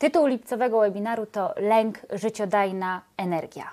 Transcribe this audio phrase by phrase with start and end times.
[0.00, 3.70] Tytuł lipcowego webinaru to Lęk, życiodajna energia.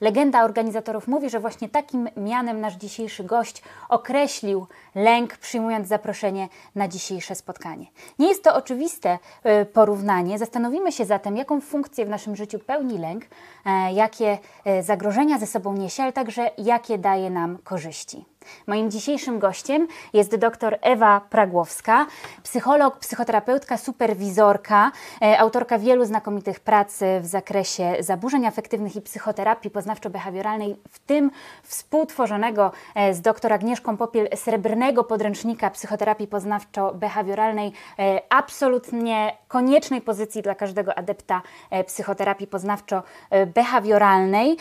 [0.00, 6.88] Legenda organizatorów mówi, że właśnie takim mianem nasz dzisiejszy gość określił lęk, przyjmując zaproszenie na
[6.88, 7.86] dzisiejsze spotkanie.
[8.18, 10.38] Nie jest to oczywiste e, porównanie.
[10.38, 13.24] Zastanowimy się zatem, jaką funkcję w naszym życiu pełni lęk,
[13.66, 18.24] e, jakie e, zagrożenia ze sobą niesie, ale także jakie daje nam korzyści.
[18.66, 22.06] Moim dzisiejszym gościem jest dr Ewa Pragłowska,
[22.42, 30.74] psycholog, psychoterapeutka, superwizorka, e, autorka wielu znakomitych prac w zakresie zaburzeń afektywnych i psychoterapii poznawczo-behawioralnej,
[30.88, 31.30] w tym
[31.62, 40.54] współtworzonego e, z dr Agnieszką Popiel srebrnego podręcznika psychoterapii poznawczo-behawioralnej, e, absolutnie koniecznej pozycji dla
[40.54, 41.42] każdego adepta
[41.86, 44.56] psychoterapii poznawczo-behawioralnej.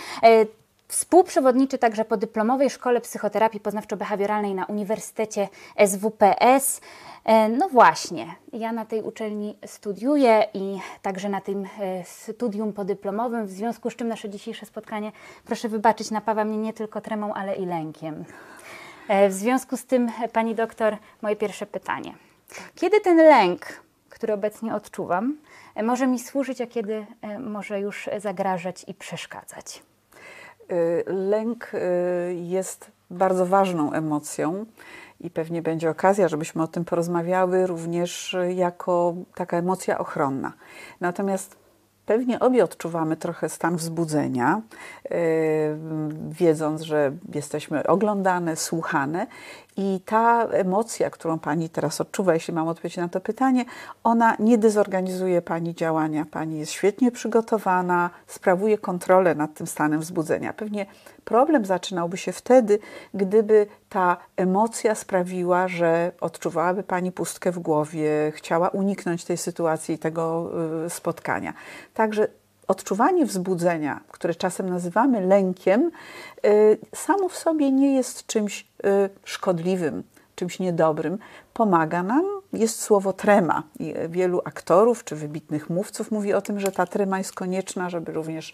[0.87, 5.47] Współprzewodniczy także po dyplomowej Szkole Psychoterapii Poznawczo-Behawioralnej na Uniwersytecie
[5.85, 6.81] SWPS.
[7.25, 13.45] E, no właśnie, ja na tej uczelni studiuję i także na tym e, studium podyplomowym,
[13.45, 15.11] w związku z czym nasze dzisiejsze spotkanie,
[15.45, 18.25] proszę wybaczyć, napawa mnie nie tylko tremą, ale i lękiem.
[19.07, 22.13] E, w związku z tym, pani doktor, moje pierwsze pytanie.
[22.75, 23.65] Kiedy ten lęk,
[24.09, 25.37] który obecnie odczuwam,
[25.83, 27.05] może mi służyć, a kiedy
[27.39, 29.83] może już zagrażać i przeszkadzać?
[30.71, 34.65] Y, lęk y, jest bardzo ważną emocją
[35.19, 40.53] i pewnie będzie okazja, żebyśmy o tym porozmawiały również jako taka emocja ochronna.
[41.01, 41.63] Natomiast
[42.05, 44.61] Pewnie obie odczuwamy trochę stan wzbudzenia,
[45.09, 45.17] yy,
[46.29, 49.27] wiedząc, że jesteśmy oglądane, słuchane,
[49.77, 53.65] i ta emocja, którą Pani teraz odczuwa, jeśli mam odpowiedzieć na to pytanie,
[54.03, 56.25] ona nie dezorganizuje Pani działania.
[56.31, 60.53] Pani jest świetnie przygotowana, sprawuje kontrolę nad tym stanem wzbudzenia.
[60.53, 60.85] Pewnie
[61.25, 62.79] problem zaczynałby się wtedy,
[63.13, 70.49] gdyby ta emocja sprawiła, że odczuwałaby Pani pustkę w głowie, chciała uniknąć tej sytuacji, tego
[70.85, 71.53] y, spotkania.
[71.93, 72.27] Także
[72.67, 75.91] odczuwanie wzbudzenia, które czasem nazywamy lękiem,
[76.45, 80.03] y, samo w sobie nie jest czymś y, szkodliwym,
[80.35, 81.17] czymś niedobrym.
[81.53, 83.63] Pomaga nam, jest słowo trema.
[83.79, 88.11] I wielu aktorów czy wybitnych mówców mówi o tym, że ta trema jest konieczna, żeby
[88.11, 88.53] również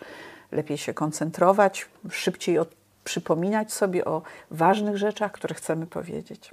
[0.51, 2.59] lepiej się koncentrować, szybciej
[3.03, 6.51] przypominać sobie o ważnych rzeczach, które chcemy powiedzieć.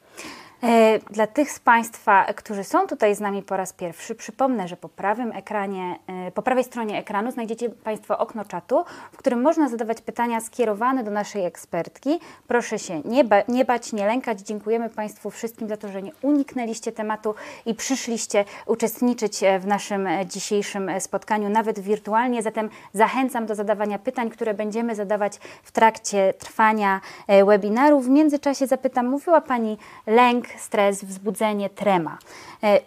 [0.62, 4.76] E, dla tych z Państwa, którzy są tutaj z nami po raz pierwszy, przypomnę, że
[4.76, 9.68] po prawym ekranie, e, po prawej stronie ekranu znajdziecie Państwo okno czatu, w którym można
[9.68, 12.20] zadawać pytania skierowane do naszej ekspertki.
[12.48, 14.40] Proszę się nie, ba nie bać, nie lękać.
[14.40, 17.34] Dziękujemy Państwu wszystkim za to, że nie uniknęliście tematu
[17.66, 22.42] i przyszliście uczestniczyć e, w naszym dzisiejszym spotkaniu, nawet wirtualnie.
[22.42, 27.00] Zatem zachęcam do zadawania pytań, które będziemy zadawać w trakcie trwania
[27.46, 28.00] webinaru.
[28.00, 32.18] W międzyczasie zapytam, mówiła Pani lęk, stres, wzbudzenie, trema.
[32.62, 32.80] E,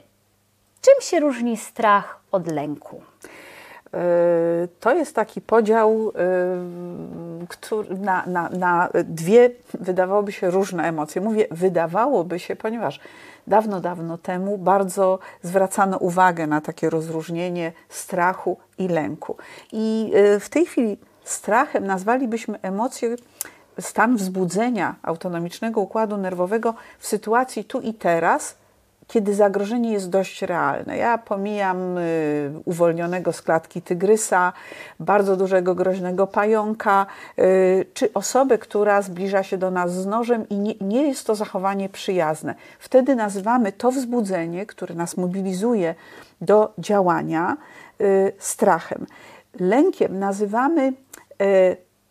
[0.81, 3.01] czym się różni strach od lęku?
[3.93, 3.99] E,
[4.79, 6.11] to jest taki podział
[7.89, 11.21] e, na, na, na dwie, wydawałoby się, różne emocje.
[11.21, 12.99] Mówię wydawałoby się, ponieważ
[13.47, 19.37] dawno, dawno temu bardzo zwracano uwagę na takie rozróżnienie strachu i lęku.
[19.71, 23.15] I w tej chwili strachem nazwalibyśmy emocje,
[23.79, 28.56] stan wzbudzenia autonomicznego układu nerwowego w sytuacji tu i teraz,
[29.09, 30.97] kiedy zagrożenie jest dość realne.
[30.97, 34.53] Ja pomijam y, uwolnionego z klatki tygrysa,
[35.00, 37.06] bardzo dużego groźnego pająka,
[37.39, 41.35] y, czy osobę, która zbliża się do nas z nożem i nie, nie jest to
[41.35, 42.56] zachowanie przyjazne.
[42.79, 45.95] Wtedy nazywamy to wzbudzenie, które nas mobilizuje
[46.41, 47.57] do działania,
[48.01, 49.06] y, strachem.
[49.59, 50.94] Lękiem nazywamy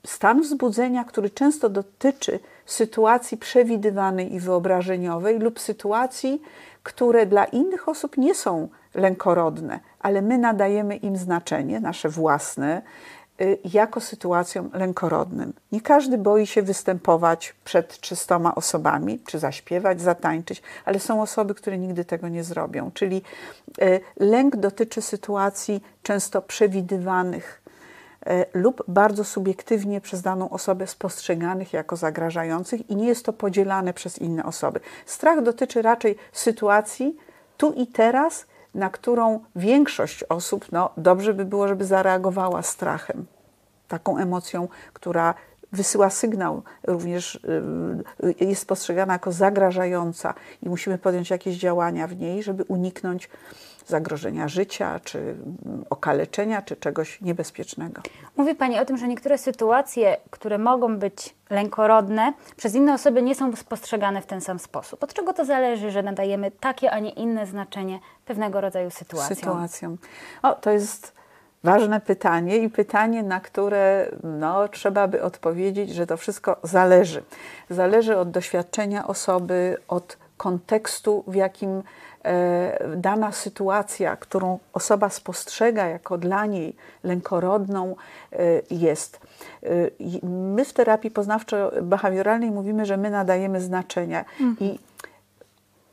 [0.06, 6.42] stan wzbudzenia, który często dotyczy sytuacji przewidywanej i wyobrażeniowej lub sytuacji,
[6.82, 12.82] które dla innych osób nie są lękorodne, ale my nadajemy im znaczenie, nasze własne,
[13.40, 15.52] y, jako sytuacjom lękorodnym.
[15.72, 21.78] Nie każdy boi się występować przed trzystoma osobami, czy zaśpiewać, zatańczyć, ale są osoby, które
[21.78, 22.90] nigdy tego nie zrobią.
[22.94, 23.22] Czyli
[23.82, 27.62] y, lęk dotyczy sytuacji często przewidywanych,
[28.54, 34.18] lub bardzo subiektywnie przez daną osobę spostrzeganych jako zagrażających i nie jest to podzielane przez
[34.18, 34.80] inne osoby.
[35.06, 37.16] Strach dotyczy raczej sytuacji
[37.56, 43.26] tu i teraz, na którą większość osób, no dobrze by było, żeby zareagowała strachem,
[43.88, 45.34] taką emocją, która
[45.72, 47.34] wysyła sygnał, również
[48.24, 53.30] y, jest postrzegana jako zagrażająca i musimy podjąć jakieś działania w niej, żeby uniknąć
[53.88, 55.34] zagrożenia życia, czy
[55.90, 58.02] okaleczenia, czy czegoś niebezpiecznego.
[58.36, 63.34] Mówi Pani o tym, że niektóre sytuacje, które mogą być lękorodne, przez inne osoby nie
[63.34, 65.02] są postrzegane w ten sam sposób.
[65.02, 69.36] Od czego to zależy, że nadajemy takie, a nie inne znaczenie pewnego rodzaju sytuacjom?
[69.36, 69.96] Sytuacją.
[70.42, 71.18] O, to jest
[71.64, 77.22] ważne pytanie i pytanie, na które no, trzeba by odpowiedzieć, że to wszystko zależy.
[77.70, 81.82] Zależy od doświadczenia osoby, od kontekstu, w jakim
[82.96, 87.96] dana sytuacja, którą osoba spostrzega jako dla niej lękorodną,
[88.32, 88.36] e,
[88.70, 89.20] jest.
[89.62, 89.68] E,
[90.28, 94.56] my w terapii poznawczo-behawioralnej mówimy, że my nadajemy znaczenia mhm.
[94.60, 94.78] i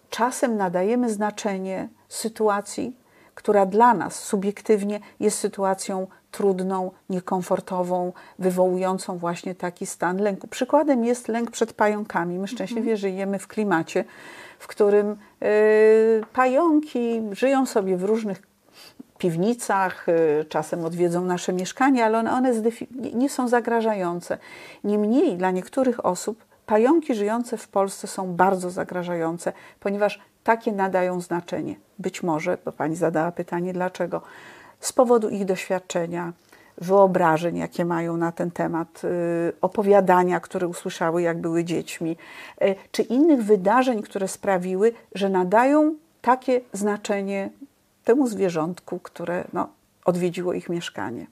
[0.09, 2.97] czasem nadajemy znaczenie sytuacji,
[3.35, 10.47] która dla nas subiektywnie jest sytuacją trudną, niekomfortową, wywołującą właśnie taki stan lęku.
[10.47, 12.39] Przykładem jest lęk przed pająkami.
[12.39, 12.97] My szczęśliwie mhm.
[12.97, 14.05] żyjemy w klimacie,
[14.59, 15.11] w którym
[15.43, 18.41] y, pająki żyją sobie w różnych
[19.17, 22.53] piwnicach, y, czasem odwiedzą nasze mieszkania, ale one, one
[23.13, 24.37] nie są zagrażające.
[24.83, 31.75] Niemniej dla niektórych osób pająki żyjące w Polsce są bardzo zagrażające, ponieważ takie nadają znaczenie.
[31.99, 34.21] Być może, bo pani zadała pytanie, dlaczego?
[34.79, 36.33] Z powodu ich doświadczenia,
[36.77, 42.17] wyobrażeń, jakie mają na ten temat, y, opowiadania, które usłyszały, jak były dziećmi,
[42.61, 47.49] y, czy innych wydarzeń, które sprawiły, że nadają takie znaczenie
[48.03, 49.69] temu zwierzątku, które no,
[50.05, 51.27] odwiedziło ich mieszkanie.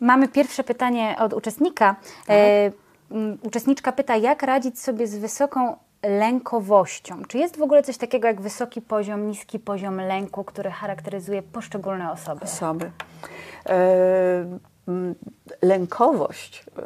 [0.00, 1.96] Mamy pierwsze pytanie od uczestnika.
[2.26, 2.36] Tak.
[2.36, 2.72] E,
[3.42, 7.22] uczestniczka pyta, jak radzić sobie z wysoką lękowością.
[7.28, 12.12] Czy jest w ogóle coś takiego jak wysoki poziom, niski poziom lęku, który charakteryzuje poszczególne
[12.12, 12.44] osoby?
[12.44, 12.90] Osoby.
[13.68, 14.58] E,
[15.62, 16.82] lękowość e,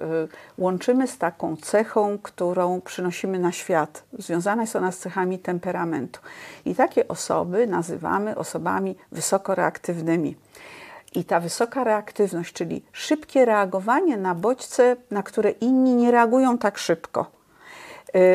[0.59, 4.05] łączymy z taką cechą, którą przynosimy na świat.
[4.19, 6.21] Związana jest ona z cechami temperamentu.
[6.65, 10.37] I takie osoby nazywamy osobami wysoko reaktywnymi.
[11.15, 16.79] I ta wysoka reaktywność, czyli szybkie reagowanie na bodźce, na które inni nie reagują tak
[16.79, 17.36] szybko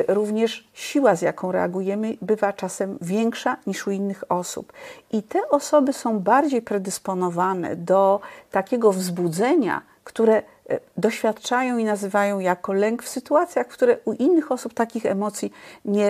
[0.08, 4.74] również siła, z jaką reagujemy, bywa czasem większa niż u innych osób.
[5.12, 8.20] I te osoby są bardziej predysponowane do
[8.52, 10.36] takiego wzbudzenia, które
[10.70, 15.54] e, doświadczają i nazywają jako lęk w sytuacjach, które u innych osób takich emocji
[15.86, 16.08] nie,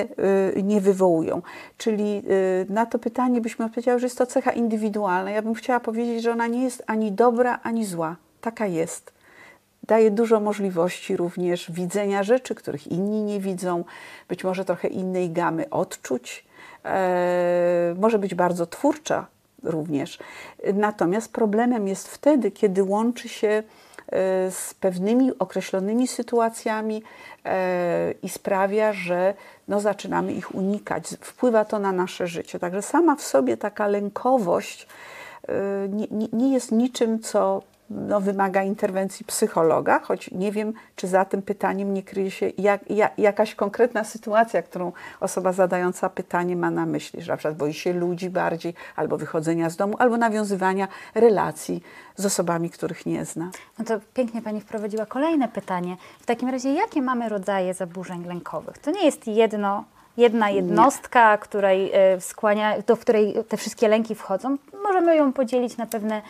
[0.55, 1.41] e, nie wywołują.
[1.77, 2.23] Czyli
[2.69, 5.31] na to pytanie byśmy odpowiedziały, że jest to cecha indywidualna.
[5.31, 8.15] Ja bym chciała powiedzieć, że ona nie jest ani dobra, ani zła.
[8.41, 9.20] Taka jest
[9.83, 13.83] daje dużo możliwości również widzenia rzeczy, których inni nie widzą,
[14.29, 16.45] być może trochę innej gamy odczuć.
[16.85, 19.27] E, może być bardzo twórcza
[19.63, 20.19] również.
[20.73, 23.63] Natomiast problemem jest wtedy, kiedy łączy się e,
[24.51, 27.03] z pewnymi określonymi sytuacjami
[27.45, 29.33] e, i sprawia, że
[29.67, 31.07] no, zaczynamy ich unikać.
[31.21, 32.59] Wpływa to na nasze życie.
[32.59, 34.87] Także sama w sobie taka lękowość
[35.89, 37.61] nie, nie jest niczym, co
[37.95, 42.89] no, wymaga interwencji psychologa, choć nie wiem, czy za tym pytaniem nie kryje się jak,
[42.89, 47.73] jak, jakaś konkretna sytuacja, którą osoba zadająca pytanie ma na myśli, że na przykład boi
[47.73, 51.83] się ludzi bardziej, albo wychodzenia z domu, albo nawiązywania relacji
[52.15, 53.51] z osobami, których nie zna.
[53.79, 55.97] No to pięknie Pani wprowadziła kolejne pytanie.
[56.19, 58.77] W takim razie, jakie mamy rodzaje zaburzeń lękowych?
[58.77, 59.83] To nie jest jedno
[60.17, 64.57] jedna jednostka, której e, skłania, do której te wszystkie lęki wchodzą.
[64.83, 66.21] Możemy ją podzielić na pewne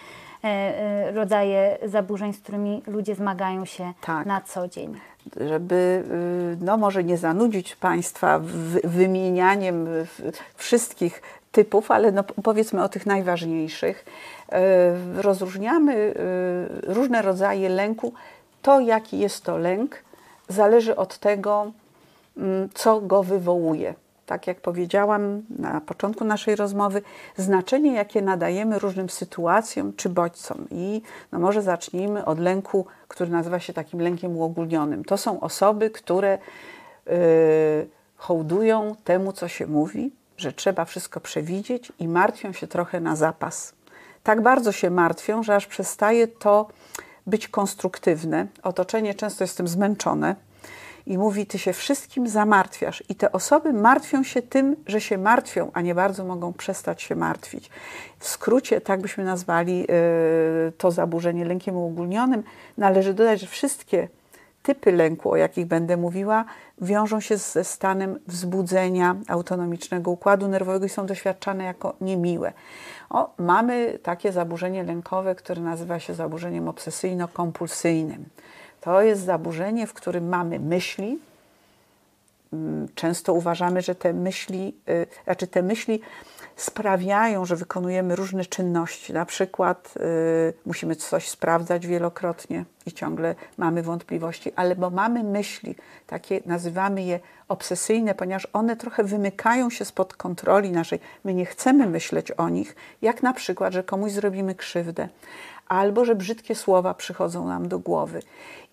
[1.13, 4.25] rodzaje zaburzeń, z którymi ludzie zmagają się tak.
[4.25, 4.99] na co dzień.
[5.47, 6.03] Żeby,
[6.55, 8.39] y, no może nie zanudzić Państwa
[8.83, 9.87] wymienianiem
[10.55, 11.21] wszystkich
[11.51, 14.05] typów, ale no powiedzmy o tych najważniejszych.
[14.51, 16.13] E, rozróżniamy
[16.83, 18.13] różne rodzaje lęku.
[18.61, 20.03] To, jaki jest to lęk,
[20.47, 21.71] zależy od tego,
[22.37, 23.93] mm, co go wywołuje
[24.31, 27.01] tak jak powiedziałam na początku naszej rozmowy,
[27.37, 30.67] znaczenie, jakie nadajemy różnym sytuacjom czy bodźcom.
[30.69, 35.05] I no może zacznijmy od lęku, który nazywa się takim lękiem uogólnionym.
[35.05, 36.37] To są osoby, które
[37.05, 37.13] yy,
[38.15, 43.73] hołdują temu, co się mówi, że trzeba wszystko przewidzieć i martwią się trochę na zapas.
[44.23, 46.67] Tak bardzo się martwią, że aż przestaje to
[47.27, 48.47] być konstruktywne.
[48.63, 50.35] Otoczenie często jest tym zmęczone
[51.05, 53.03] i mówi: Ty się wszystkim zamartwiasz.
[53.09, 57.15] I te osoby martwią się tym, że się martwią, a nie bardzo mogą przestać się
[57.15, 57.69] martwić.
[58.19, 62.43] W skrócie, tak byśmy nazwali y, to zaburzenie lękiem uogólnionym.
[62.77, 64.07] Należy dodać, że wszystkie
[64.63, 66.45] typy lęku, o jakich będę mówiła,
[66.81, 72.53] wiążą się ze stanem wzbudzenia autonomicznego układu nerwowego i są doświadczane jako niemiłe.
[73.09, 78.23] O, mamy takie zaburzenie lękowe, które nazywa się zaburzeniem obsesyjno-kompulsyjnym.
[78.81, 81.19] To jest zaburzenie, w którym mamy myśli,
[82.53, 86.01] mm, często uważamy, że te myśli, y, znaczy te myśli
[86.55, 89.13] sprawiają, że wykonujemy różne czynności.
[89.13, 95.75] Na przykład y, musimy coś sprawdzać wielokrotnie i ciągle mamy wątpliwości, ale bo mamy myśli,
[96.07, 100.99] takie nazywamy je obsesyjne, ponieważ one trochę wymykają się spod kontroli naszej.
[101.23, 105.09] My nie chcemy myśleć o nich, jak na przykład, że komuś zrobimy krzywdę,
[105.71, 108.19] albo że brzydkie słowa przychodzą nam do głowy.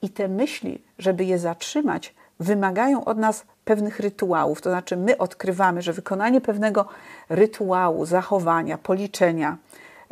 [0.03, 4.61] I te myśli, żeby je zatrzymać, wymagają od nas pewnych rytuałów.
[4.61, 6.87] To znaczy, my odkrywamy, że wykonanie pewnego
[7.29, 9.57] rytuału, zachowania, policzenia,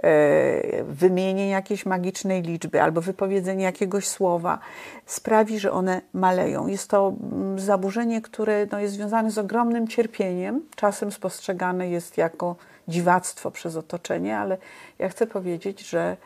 [0.02, 4.58] e, wymienienie jakiejś magicznej liczby albo wypowiedzenie jakiegoś słowa
[5.06, 6.66] sprawi, że one maleją.
[6.66, 12.56] Jest to mm, zaburzenie, które no, jest związane z ogromnym cierpieniem, czasem spostrzegane jest jako
[12.88, 14.58] dziwactwo przez otoczenie, ale
[14.98, 16.16] ja chcę powiedzieć, że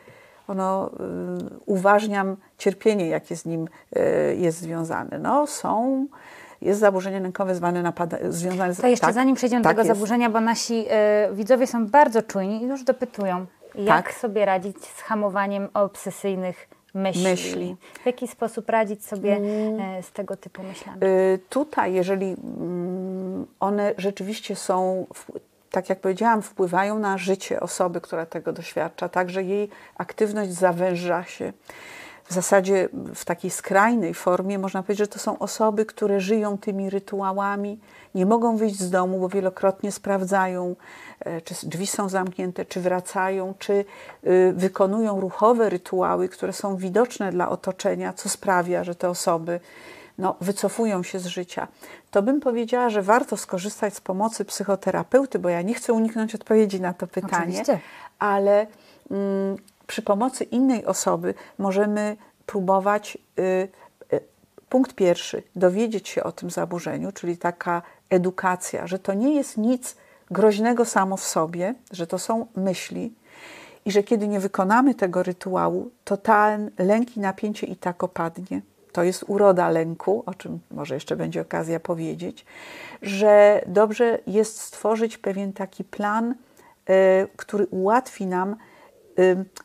[0.51, 5.19] ono, y, uważniam cierpienie, jakie z nim y, jest związane.
[5.19, 6.07] No, są
[6.61, 8.81] jest zaburzenie lękowe zwane napada, związane z...
[8.81, 9.99] To jeszcze tak, zanim przejdziemy tak do tego jest.
[9.99, 10.85] zaburzenia, bo nasi
[11.31, 14.13] y, widzowie są bardzo czujni i już dopytują, jak tak.
[14.13, 17.23] sobie radzić z hamowaniem obsesyjnych myśli.
[17.23, 17.75] myśli.
[18.03, 20.03] W jaki sposób radzić sobie mm.
[20.03, 21.03] z tego typu myślami?
[21.03, 22.35] Y, tutaj, jeżeli y,
[23.59, 25.05] one rzeczywiście są
[25.71, 31.53] tak jak powiedziałam, wpływają na życie osoby, która tego doświadcza, także jej aktywność zawęża się.
[32.25, 36.89] W zasadzie w takiej skrajnej formie można powiedzieć, że to są osoby, które żyją tymi
[36.89, 37.79] rytuałami,
[38.15, 40.75] nie mogą wyjść z domu, bo wielokrotnie sprawdzają,
[41.19, 43.85] e, czy drzwi są zamknięte, czy wracają, czy
[44.27, 49.59] y, wykonują ruchowe rytuały, które są widoczne dla otoczenia, co sprawia, że te osoby
[50.21, 51.67] no, wycofują się z życia,
[52.11, 56.81] to bym powiedziała, że warto skorzystać z pomocy psychoterapeuty, bo ja nie chcę uniknąć odpowiedzi
[56.81, 57.79] na to pytanie, Oczywiście.
[58.19, 58.67] ale
[59.11, 63.17] mm, przy pomocy innej osoby możemy próbować.
[63.39, 63.41] Y,
[64.13, 64.19] y,
[64.69, 69.95] punkt pierwszy, dowiedzieć się o tym zaburzeniu, czyli taka edukacja, że to nie jest nic
[70.31, 73.13] groźnego samo w sobie, że to są myśli
[73.85, 78.61] i że kiedy nie wykonamy tego rytuału, to ten lęk i napięcie i tak opadnie
[78.91, 82.45] to jest uroda lęku, o czym może jeszcze będzie okazja powiedzieć,
[83.01, 86.35] że dobrze jest stworzyć pewien taki plan,
[86.85, 88.55] e, który ułatwi nam e,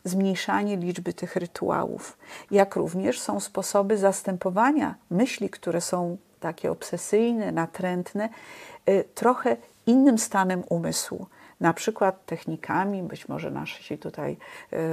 [0.05, 2.19] zmniejszanie liczby tych rytuałów.
[2.51, 8.29] Jak również są sposoby zastępowania myśli, które są takie obsesyjne, natrętne,
[8.87, 9.57] e, trochę
[9.87, 11.27] innym stanem umysłu
[11.61, 14.37] na przykład technikami, być może nasi tutaj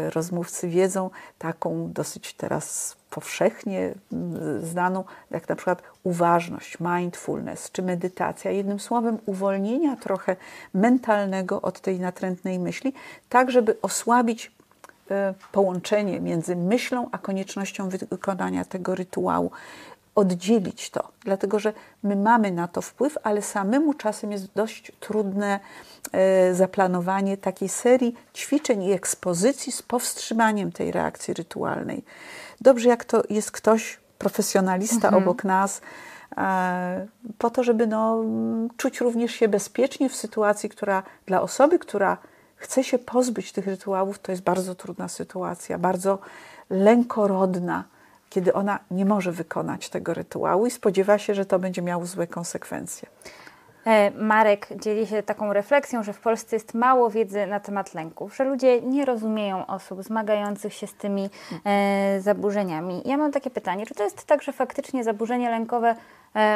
[0.10, 8.52] rozmówcy wiedzą, taką dosyć teraz powszechnie mm, znaną, jak na przykład uważność, mindfulness czy medytacja.
[8.52, 10.36] Jednym słowem, uwolnienia trochę
[10.74, 12.94] mentalnego od tej natrętnej myśli,
[13.30, 14.52] tak żeby osłabić
[15.12, 19.52] e, połączenie między myślą a koniecznością wykonania tego rytuału.
[20.16, 25.60] Oddzielić to, dlatego że my mamy na to wpływ, ale samemu czasem jest dość trudne
[26.12, 32.04] e, zaplanowanie takiej serii ćwiczeń i ekspozycji z powstrzymaniem tej reakcji rytualnej.
[32.62, 35.24] Dobrze, jak to jest ktoś, profesjonalista mhm.
[35.24, 35.82] obok nas,
[36.38, 38.24] e, po to, żeby no,
[38.78, 42.18] czuć również się bezpiecznie w sytuacji, która dla osoby, która
[42.56, 46.20] chce się pozbyć tych rytuałów, to jest bardzo trudna sytuacja, bardzo
[46.70, 47.84] lękorodna,
[48.34, 52.28] kiedy ona nie może wykonać tego rytuału i spodziewa się, że to będzie miało złe
[52.28, 53.10] konsekwencje.
[53.86, 58.36] E, Marek dzieli się taką refleksją, że w Polsce jest mało wiedzy na temat lęków,
[58.36, 61.30] że ludzie nie rozumieją osób zmagających się z tymi
[61.66, 63.02] e, zaburzeniami.
[63.06, 65.96] Ja mam takie pytanie, czy to jest tak, że faktycznie zaburzenie lękowe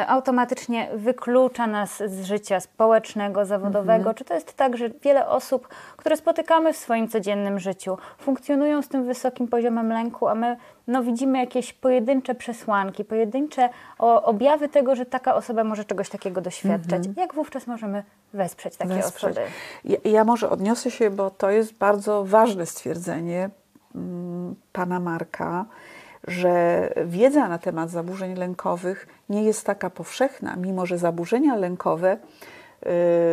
[0.06, 3.98] automatycznie wyklucza nas z życia społecznego, zawodowego?
[3.98, 4.14] Mhm.
[4.14, 8.88] Czy to jest tak, że wiele osób, które spotykamy w swoim codziennym życiu, funkcjonują z
[8.88, 10.56] tym wysokim poziomem lęku, a my
[10.86, 13.68] no, widzimy jakieś pojedyncze przesłanki, pojedyncze
[13.98, 17.06] objawy tego, że taka osoba może czegoś takiego doświadczać.
[17.06, 17.14] Mhm.
[17.16, 19.30] Jak wówczas możemy wesprzeć takie wesprzeć.
[19.30, 19.46] osoby?
[19.84, 23.50] Ja, ja, może odniosę się, bo to jest bardzo ważne stwierdzenie
[23.94, 25.64] mm, pana Marka,
[26.28, 32.18] że wiedza na temat zaburzeń lękowych nie jest taka powszechna, mimo że zaburzenia lękowe y,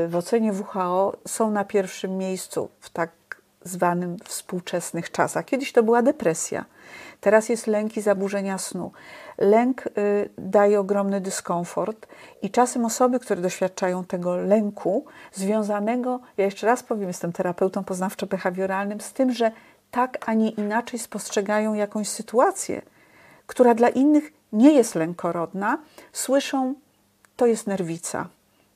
[0.08, 3.12] w ocenie WHO są na pierwszym miejscu w tak
[3.64, 5.46] zwanym współczesnych czasach.
[5.46, 6.66] Kiedyś to była depresja,
[7.22, 8.92] teraz jest lęk i zaburzenia snu.
[9.38, 12.08] Lęk y, daje ogromny dyskomfort
[12.42, 19.02] i czasem osoby, które doświadczają tego lęku związanego, ja jeszcze raz powiem, jestem terapeutą poznawczo-behawioralnym,
[19.02, 19.52] z tym, że
[19.96, 22.82] tak, a nie inaczej spostrzegają jakąś sytuację,
[23.48, 25.78] która dla innych nie jest lękorodna,
[26.14, 26.74] słyszą,
[27.36, 28.28] to jest nerwica,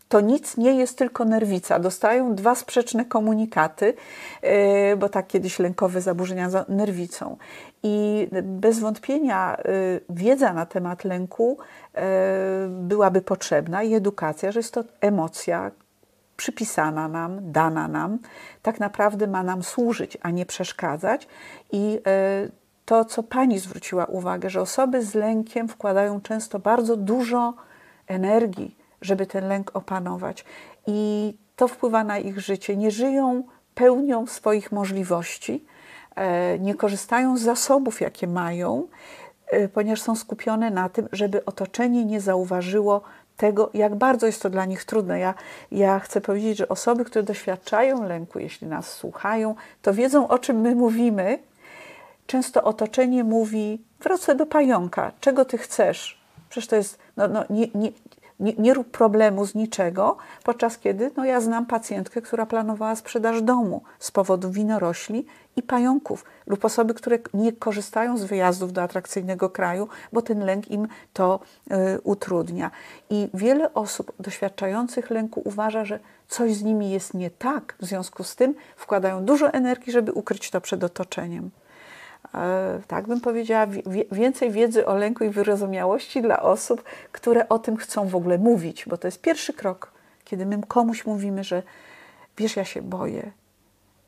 [0.10, 1.80] to nic nie jest tylko nerwica.
[1.80, 3.94] Dostają dwa sprzeczne komunikaty,
[4.42, 7.38] e, bo tak kiedyś lękowe zaburzenia za nerwicą.
[7.84, 9.62] I bez wątpienia e,
[10.10, 11.58] wiedza na temat lęku
[11.94, 15.72] e, byłaby potrzebna i edukacja, że jest to emocja
[16.40, 18.20] przypisana nam, dana nam,
[18.62, 21.28] tak naprawdę ma nam służyć, a nie przeszkadzać.
[21.72, 22.00] I
[22.86, 27.54] to, co pani zwróciła uwagę, że osoby z lękiem wkładają często bardzo dużo
[28.08, 30.46] energii, żeby ten lęk opanować.
[30.88, 32.76] I to wpływa na ich życie.
[32.78, 33.44] Nie żyją
[33.76, 35.66] pełnią swoich możliwości,
[36.16, 38.88] e, nie korzystają z zasobów, jakie mają,
[39.48, 43.02] e, ponieważ są skupione na tym, żeby otoczenie nie zauważyło
[43.40, 45.20] tego, jak bardzo jest to dla nich trudne.
[45.20, 45.34] Ja,
[45.72, 50.62] ja chcę powiedzieć, że osoby, które doświadczają lęku, jeśli nas słuchają, to wiedzą, o czym
[50.62, 51.40] my mówimy.
[52.28, 56.22] Często otoczenie mówi: wracaj do pająka, czego ty chcesz?
[56.50, 57.92] Przecież to jest, no, no, nie, nie,
[58.40, 63.42] nie, nie rób problemu z niczego, podczas kiedy no, ja znam pacjentkę, która planowała sprzedaż
[63.42, 69.50] domu z powodu winorośli i pająków, lub osoby, które nie korzystają z wyjazdów do atrakcyjnego
[69.50, 71.40] kraju, bo ten lęk im to
[71.72, 72.72] y, utrudnia.
[73.10, 78.24] I wiele osób doświadczających lęku uważa, że coś z nimi jest nie tak, w związku
[78.24, 81.50] z tym wkładają dużo energii, żeby ukryć to przed otoczeniem.
[82.36, 83.68] E, tak bym powiedziała,
[84.12, 88.86] więcej wiedzy o lęku i wyrozumiałości dla osób, które o tym chcą w ogóle mówić,
[88.86, 89.92] bo to jest pierwszy krok,
[90.24, 91.64] kiedy my komuś mówimy, że
[92.38, 93.32] wiesz, ja się boję,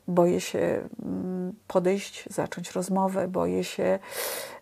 [0.08, 3.98] boję się mm, podejść, zacząć rozmowę, boję się,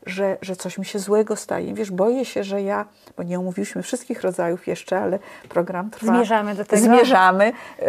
[0.06, 1.74] że, że coś mi się złego staje.
[1.74, 5.18] Wiesz, boję się, że ja, bo nie omówiliśmy wszystkich rodzajów jeszcze, ale
[5.48, 6.06] program trwa.
[6.12, 6.82] Zmierzamy do tego.
[6.82, 7.52] Zmierzamy.
[7.78, 7.86] Yy,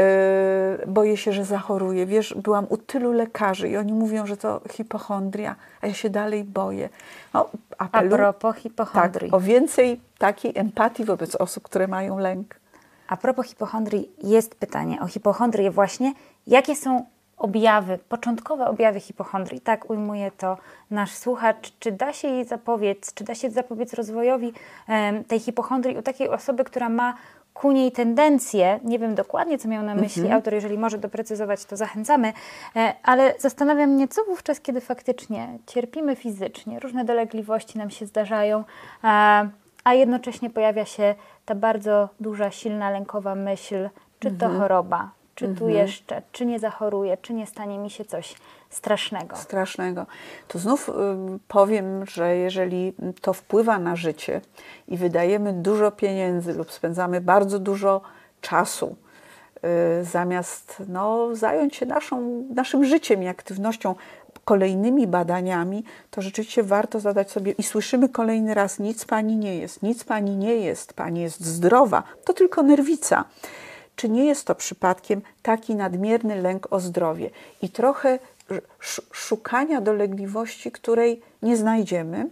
[0.87, 2.05] boję się, że zachoruję.
[2.05, 6.43] Wiesz, byłam u tylu lekarzy i oni mówią, że to hipochondria, a ja się dalej
[6.43, 6.89] boję.
[7.33, 9.31] No, apelu, a propos hipochondrii.
[9.31, 12.55] Tak, o więcej takiej empatii wobec osób, które mają lęk.
[13.07, 16.13] A propos hipochondrii, jest pytanie o hipochondrię właśnie.
[16.47, 17.05] Jakie są
[17.41, 19.61] objawy, początkowe objawy hipochondrii.
[19.61, 20.57] Tak ujmuje to
[20.91, 21.73] nasz słuchacz.
[21.79, 24.53] Czy da się jej zapobiec, czy da się zapobiec rozwojowi
[25.27, 27.13] tej hipochondrii u takiej osoby, która ma
[27.53, 30.35] ku niej tendencję, nie wiem dokładnie, co miał na myśli mhm.
[30.35, 32.33] autor, jeżeli może doprecyzować, to zachęcamy,
[32.75, 38.63] e, ale zastanawiam mnie, co wówczas, kiedy faktycznie cierpimy fizycznie, różne dolegliwości nam się zdarzają,
[39.83, 44.61] a jednocześnie pojawia się ta bardzo duża, silna, lękowa myśl, czy to mhm.
[44.61, 45.71] choroba, czy tu mhm.
[45.71, 48.35] jeszcze, czy nie zachoruję, czy nie stanie mi się coś
[48.69, 49.35] strasznego.
[49.35, 50.05] Strasznego.
[50.47, 50.93] To znów y,
[51.47, 54.41] powiem, że jeżeli to wpływa na życie
[54.87, 58.01] i wydajemy dużo pieniędzy lub spędzamy bardzo dużo
[58.41, 58.95] czasu,
[60.01, 63.95] y, zamiast no, zająć się naszą, naszym życiem i aktywnością,
[64.45, 69.83] kolejnymi badaniami, to rzeczywiście warto zadać sobie i słyszymy kolejny raz: nic pani nie jest,
[69.83, 73.25] nic pani nie jest, pani jest zdrowa, to tylko nerwica
[73.95, 77.29] czy nie jest to przypadkiem taki nadmierny lęk o zdrowie
[77.61, 78.19] i trochę
[79.11, 82.29] szukania dolegliwości, której nie znajdziemy.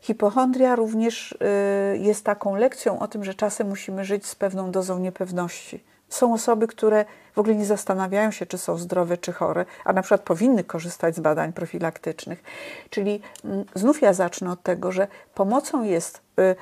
[0.00, 4.98] Hipochondria również y, jest taką lekcją o tym, że czasem musimy żyć z pewną dozą
[4.98, 5.84] niepewności.
[6.08, 10.02] Są osoby, które w ogóle nie zastanawiają się, czy są zdrowe, czy chore, a na
[10.02, 12.42] przykład powinny korzystać z badań profilaktycznych.
[12.90, 16.56] Czyli mm, znów ja zacznę od tego, że pomocą jest y,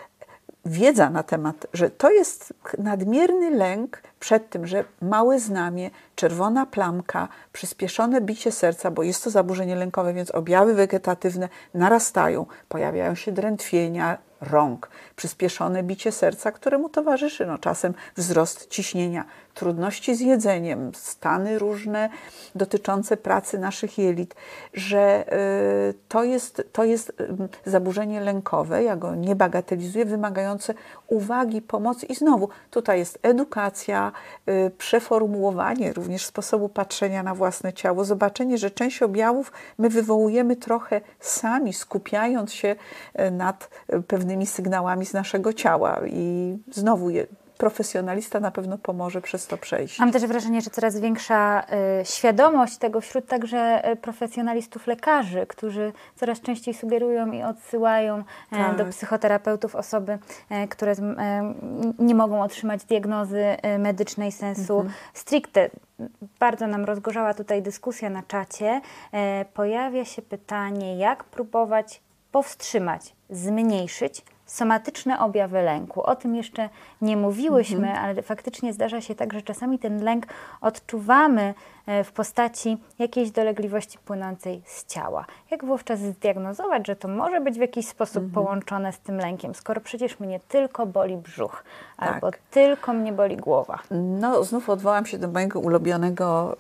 [0.65, 7.29] wiedza na temat, że to jest nadmierny lęk przed tym, że małe znamie, czerwona plamka,
[7.53, 14.19] przyspieszone bicie serca, bo jest to zaburzenie lękowe, więc objawy wegetatywne narastają, pojawiają się drętwienia,
[14.41, 22.09] rąk, przyspieszone bicie serca, któremu towarzyszy no, czasem wzrost ciśnienia, trudności z jedzeniem, stany różne
[22.55, 24.35] dotyczące pracy naszych jelit,
[24.75, 25.25] że
[25.91, 30.75] y, to, jest, to jest y, zaburzenie lękowe, ja go nie bagatelizuję, wymagające
[31.07, 32.07] uwagi, pomocy.
[32.07, 34.13] I znowu tutaj jest edukacja,
[34.49, 41.01] y, przeformułowanie również sposobu patrzenia na własne ciało, zobaczenie, że część objawów my wywołujemy trochę
[41.21, 42.77] sami, skupiając się
[43.31, 43.71] nad
[44.07, 46.01] pewnymi sygnałami z naszego ciała.
[46.07, 47.27] I znowu je,
[47.63, 49.99] profesjonalista na pewno pomoże przez to przejść.
[49.99, 51.65] Mam też wrażenie, że coraz większa
[52.01, 58.25] y, świadomość tego wśród także y, profesjonalistów lekarzy, którzy coraz częściej sugerują i odsyłają y,
[58.51, 58.77] tak.
[58.77, 60.19] do psychoterapeutów osoby,
[60.65, 60.95] y, które
[61.99, 63.45] nie mogą otrzymać diagnozy
[63.79, 64.95] medycznej sensu mhm.
[65.15, 65.71] stricte.
[66.41, 68.81] Bardzo nam rozgorzała tutaj dyskusja na czacie.
[69.55, 72.01] Pojawia się pytanie, jak próbować
[72.33, 76.03] powstrzymać, zmniejszyć somatyczne objawy lęku.
[76.03, 76.69] O tym jeszcze
[77.03, 78.05] nie mówiłyśmy, Mhm.
[78.05, 80.27] ale faktycznie zdarza się tak, że czasami ten lęk
[80.61, 81.55] odczuwamy
[81.87, 85.25] e, w postaci jakiejś dolegliwości płynącej z ciała.
[85.51, 88.33] Jak wówczas zdiagnozować, że to może być w jakiś sposób Mhm.
[88.33, 91.65] połączone z tym lękiem, skoro przecież mnie tylko boli brzuch
[91.97, 92.41] albo Tak.
[92.51, 93.79] tylko mnie boli głowa?
[93.91, 96.57] No, znów odwołam się do mojego ulubionego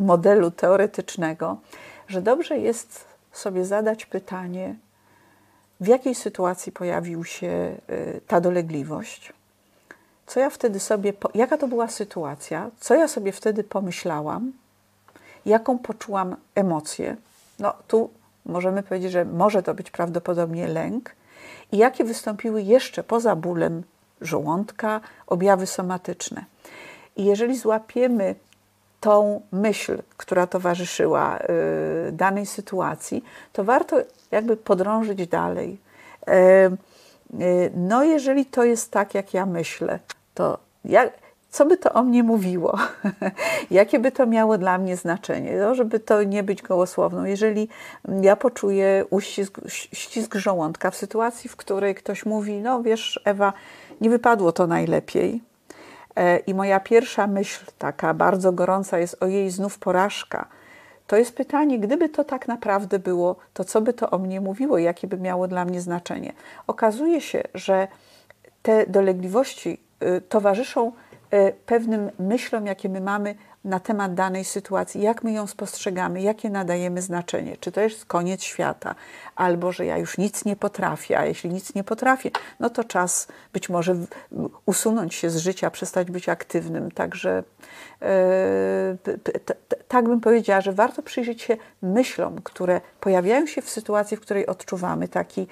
[0.00, 1.56] modelu teoretycznego,
[2.08, 4.74] że dobrze jest sobie zadać pytanie,
[5.80, 9.32] w jakiej sytuacji pojawił się y, ta dolegliwość,
[10.26, 14.52] co ja wtedy sobie, jaka to była sytuacja, co ja sobie wtedy pomyślałam,
[15.46, 17.16] jaką poczułam emocję.
[17.58, 18.10] No tu
[18.46, 21.14] możemy powiedzieć, że może to być prawdopodobnie lęk
[21.72, 23.82] i jakie wystąpiły jeszcze poza bólem
[24.20, 26.44] żołądka objawy somatyczne.
[27.16, 28.34] I jeżeli złapiemy
[29.00, 33.96] tą myśl, która towarzyszyła y, danej sytuacji, to warto
[34.30, 35.78] jakby podrążyć dalej.
[36.26, 36.66] E,
[37.40, 39.98] y, no, jeżeli to jest tak, jak ja myślę,
[40.34, 41.12] to jak,
[41.50, 42.78] co by to o mnie mówiło?
[43.70, 45.56] Jakie by to miało dla mnie znaczenie?
[45.56, 47.24] No, żeby to nie być gołosłowną.
[47.24, 47.68] Jeżeli
[48.22, 53.52] ja poczuję uścisk, ścisk żołądka w sytuacji, w której ktoś mówi, no wiesz, Ewa,
[54.00, 55.42] nie wypadło to najlepiej,
[56.46, 60.48] I moja pierwsza myśl, taka bardzo gorąca, jest o jej znów porażka.
[61.06, 64.78] To jest pytanie, gdyby to tak naprawdę było, to co by to o mnie mówiło,
[64.78, 66.32] jakie by miało dla mnie znaczenie?
[66.66, 67.88] Okazuje się, że
[68.62, 70.92] te dolegliwości y, towarzyszą
[71.34, 73.34] y, pewnym myślom, jakie my mamy
[73.66, 77.56] na temat danej sytuacji, jak my ją spostrzegamy, jakie nadajemy znaczenie.
[77.60, 78.94] Czy to jest koniec świata,
[79.36, 83.28] albo że ja już nic nie potrafię, a jeśli nic nie potrafię, no to czas
[83.52, 83.96] być może
[84.66, 86.90] usunąć się z życia, przestać być aktywnym.
[86.90, 87.42] Także
[88.02, 88.96] e,
[89.88, 94.46] tak bym powiedziała, że warto przyjrzeć się myślom, które pojawiają się w sytuacji, w której
[94.46, 95.46] odczuwamy taki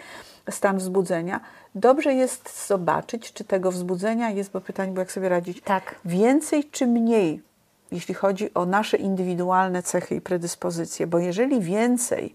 [0.50, 1.40] stan wzbudzenia.
[1.74, 5.94] Dobrze jest zobaczyć, czy tego wzbudzenia jest, bo pytanie było, jak sobie radzić, Tak.
[6.04, 7.42] więcej czy mniej,
[7.92, 12.34] jeśli chodzi o nasze indywidualne cechy i predyspozycje, bo jeżeli więcej,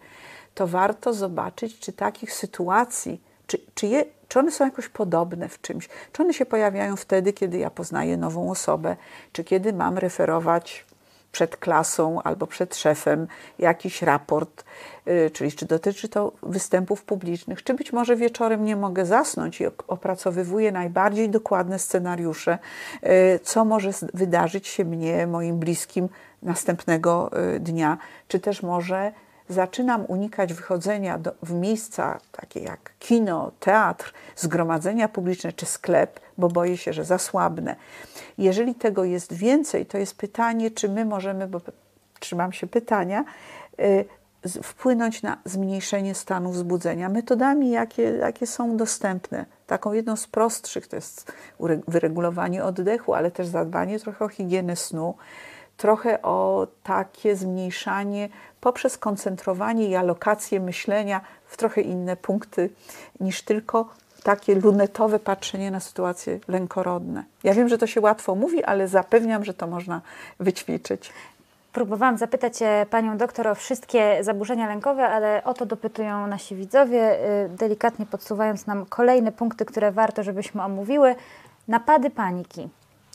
[0.56, 5.62] to warto zobaczyć, czy takich sytuacji, czy, czy, je, czy one są jakoś podobne w
[5.62, 8.96] czymś, czy one się pojawiają wtedy, kiedy ja poznaję nową osobę,
[9.32, 10.86] czy kiedy mam referować
[11.32, 13.28] przed klasą albo przed szefem
[13.60, 14.64] jakiś raport,
[15.08, 19.66] y, czyli czy dotyczy to występów publicznych, czy być może wieczorem nie mogę zasnąć i
[19.88, 22.60] opracowywuję najbardziej dokładne scenariusze,
[23.04, 26.10] y, co może wydarzyć się mnie, moim bliskim
[26.44, 29.12] następnego y, dnia, czy też może
[29.50, 36.48] zaczynam unikać wychodzenia do, w miejsca takie jak kino, teatr, zgromadzenia publiczne czy sklep, bo
[36.48, 37.76] boję się, że zasłabnę.
[38.38, 41.62] Jeżeli tego jest więcej, to jest pytanie, czy my możemy, bo
[42.20, 43.26] trzymam się pytania,
[43.80, 44.06] y,
[44.64, 49.46] wpłynąć na zmniejszenie stanu wzbudzenia metodami, jakie, jakie są dostępne.
[49.68, 51.32] Taką jedną z prostszych to jest
[51.88, 55.16] wyregulowanie oddechu, ale też zadbanie trochę o higienę snu,
[55.80, 58.30] trochę o takie zmniejszanie
[58.62, 62.70] poprzez koncentrowanie i alokację myślenia w trochę inne punkty
[63.20, 63.90] niż tylko
[64.24, 67.24] takie lunetowe patrzenie na sytuacje lękorodne.
[67.44, 70.02] Ja wiem, że to się łatwo mówi, ale zapewniam, że to można
[70.40, 71.14] wyćwiczyć.
[71.74, 72.54] Próbowałam zapytać
[72.90, 78.68] panią doktor o wszystkie zaburzenia lękowe, ale o to dopytują nasi widzowie, y, delikatnie podsuwając
[78.68, 81.16] nam kolejne punkty, które warto, żebyśmy omówiły.
[81.68, 82.70] Napady paniki.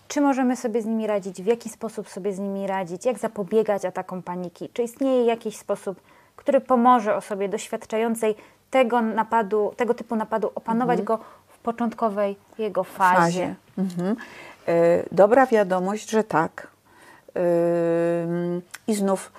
[0.09, 1.43] Czy możemy sobie z nimi radzić?
[1.43, 3.05] W jaki sposób sobie z nimi radzić?
[3.05, 4.69] Jak zapobiegać atakom paniki?
[4.73, 6.01] Czy istnieje jakiś sposób,
[6.37, 8.35] który pomoże osobie doświadczającej
[8.71, 13.17] tego napadu, tego typu napadu opanować go w początkowej jego fazie?
[13.17, 13.55] fazie.
[13.79, 14.17] Mhm.
[14.69, 16.67] E, Dobra wiadomość, że tak.
[17.37, 19.33] Ym, I znów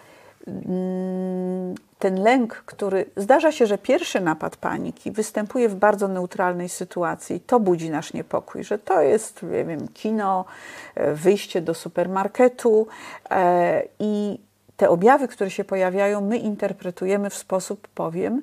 [2.00, 7.40] ten lęk, który zdarza się, że pierwszy napad paniki występuje w bardzo neutralnej sytuacji.
[7.40, 10.46] To budzi nasz niepokój, że to jest, nie wiem, kino,
[10.96, 12.88] e, wyjście do supermarketu
[13.30, 14.40] e, i
[14.78, 18.42] te objawy, które się pojawiają, my interpretujemy w sposób, powiem,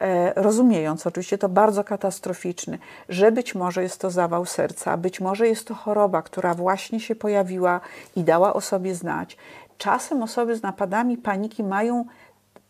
[0.00, 5.48] e, rozumiejąc oczywiście to bardzo katastroficzny, że być może jest to zawał serca, być może
[5.48, 7.80] jest to choroba, która właśnie się pojawiła
[8.16, 9.36] i dała o sobie znać.
[9.78, 12.04] Czasem osoby z napadami paniki mają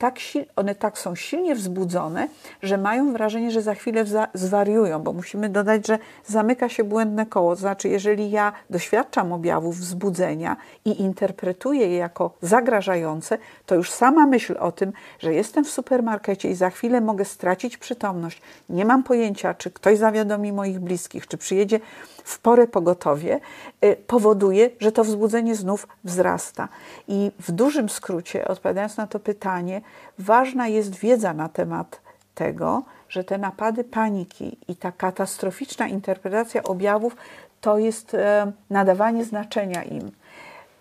[0.05, 0.21] tak
[0.57, 2.29] one tak są silnie wzbudzone,
[2.63, 7.55] że mają wrażenie, że za chwilę zwariują, bo musimy dodać, że zamyka się błędne koło.
[7.55, 14.27] To znaczy, jeżeli ja doświadczam objawów wzbudzenia i interpretuję je jako zagrażające, to już sama
[14.27, 19.03] myśl o tym, że jestem w supermarkecie i za chwilę mogę stracić przytomność, nie mam
[19.03, 21.81] pojęcia, czy ktoś zawiadomi moich bliskich, czy przyjedzie
[22.25, 23.41] w porę pogotowie,
[23.85, 26.69] y, powoduje, że to wzbudzenie znów wzrasta.
[27.09, 29.81] I w dużym skrócie, odpowiadając na to pytanie,
[30.19, 32.01] ważna jest wiedza na temat
[32.35, 37.17] tego, że te napady paniki i ta katastroficzna interpretacja objawów
[37.61, 40.11] to jest e, nadawanie znaczenia im,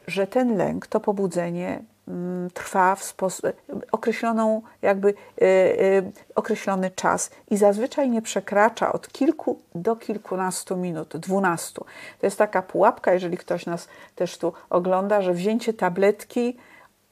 [0.08, 3.46] że ten lęk, to pobudzenie mm, trwa w sposób
[3.92, 6.02] określoną, jakby e, e,
[6.36, 11.86] określony czas i zazwyczaj nie przekracza od kilku do kilkunastu minut, dwunastu.
[12.20, 16.58] To jest taka pułapka, jeżeli ktoś nas też tu ogląda, że wzięcie tabletki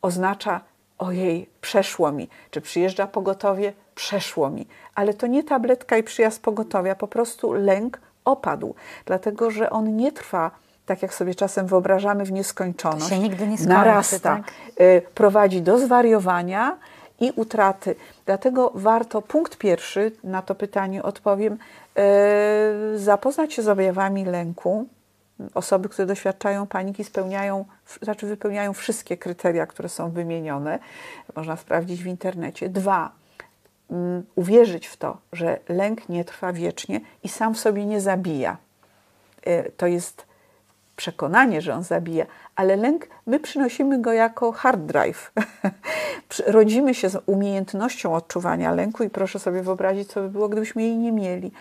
[0.01, 0.61] oznacza
[1.01, 4.67] ojej, przeszło mi, czy przyjeżdża pogotowie, przeszło mi.
[4.95, 10.11] Ale to nie tabletka i przyjazd pogotowia, po prostu lęk opadł, dlatego że on nie
[10.11, 10.51] trwa
[10.85, 13.03] tak jak sobie czasem wyobrażamy w nieskończoność.
[13.03, 14.51] To się nigdy nie skończy, narasta, tak?
[14.81, 16.77] y, prowadzi do zwariowania
[17.19, 17.95] i utraty.
[18.25, 21.53] Dlatego warto, punkt pierwszy, na to pytanie odpowiem,
[22.93, 24.87] y, zapoznać się z objawami lęku.
[25.53, 27.65] Osoby, które doświadczają paniki, spełniają,
[28.01, 30.79] znaczy wypełniają wszystkie kryteria, które są wymienione.
[31.35, 32.69] Można sprawdzić w internecie.
[32.69, 33.11] Dwa,
[33.91, 38.57] Mm, uwierzyć w to, że lęk nie trwa wiecznie i sam w sobie nie zabija.
[39.43, 40.25] E, to jest
[40.95, 42.25] przekonanie, że on zabija,
[42.55, 45.31] ale lęk, my przynosimy go jako hard drive.
[46.47, 50.97] Rodzimy się z umiejętnością odczuwania lęku i proszę sobie wyobrazić, co by było, gdybyśmy jej
[50.97, 51.51] nie mieli.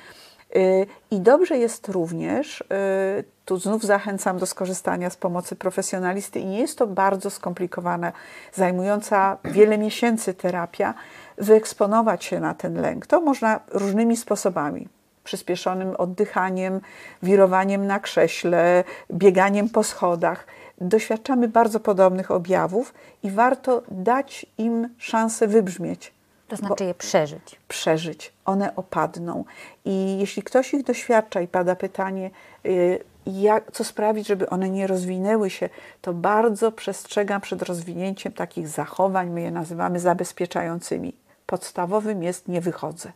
[0.55, 6.47] E, I dobrze jest również, e, tu znów zachęcam do skorzystania z pomocy profesjonalisty, i
[6.47, 8.13] nie jest to bardzo skomplikowana,
[8.53, 10.95] zajmująca wiele miesięcy terapia,
[11.39, 13.07] wyeksponować się na ten lęk.
[13.07, 14.89] To można różnymi sposobami.
[15.25, 16.81] Przyspieszonym oddychaniem,
[17.23, 20.47] wirowaniem na krześle, bieganiem po schodach.
[20.81, 26.13] Doświadczamy bardzo podobnych objawów i warto dać im szansę wybrzmieć.
[26.51, 27.61] To znaczy je przeżyć.
[27.69, 28.33] Przeżyć.
[28.45, 29.45] One opadną.
[29.85, 32.31] I jeśli ktoś ich doświadcza i pada pytanie,
[32.67, 35.69] y, jak, co sprawić, żeby one nie rozwinęły się,
[36.01, 41.13] to bardzo przestrzegam przed rozwinięciem takich zachowań, my je nazywamy zabezpieczającymi
[41.51, 43.13] podstawowym jest nie wychodzę.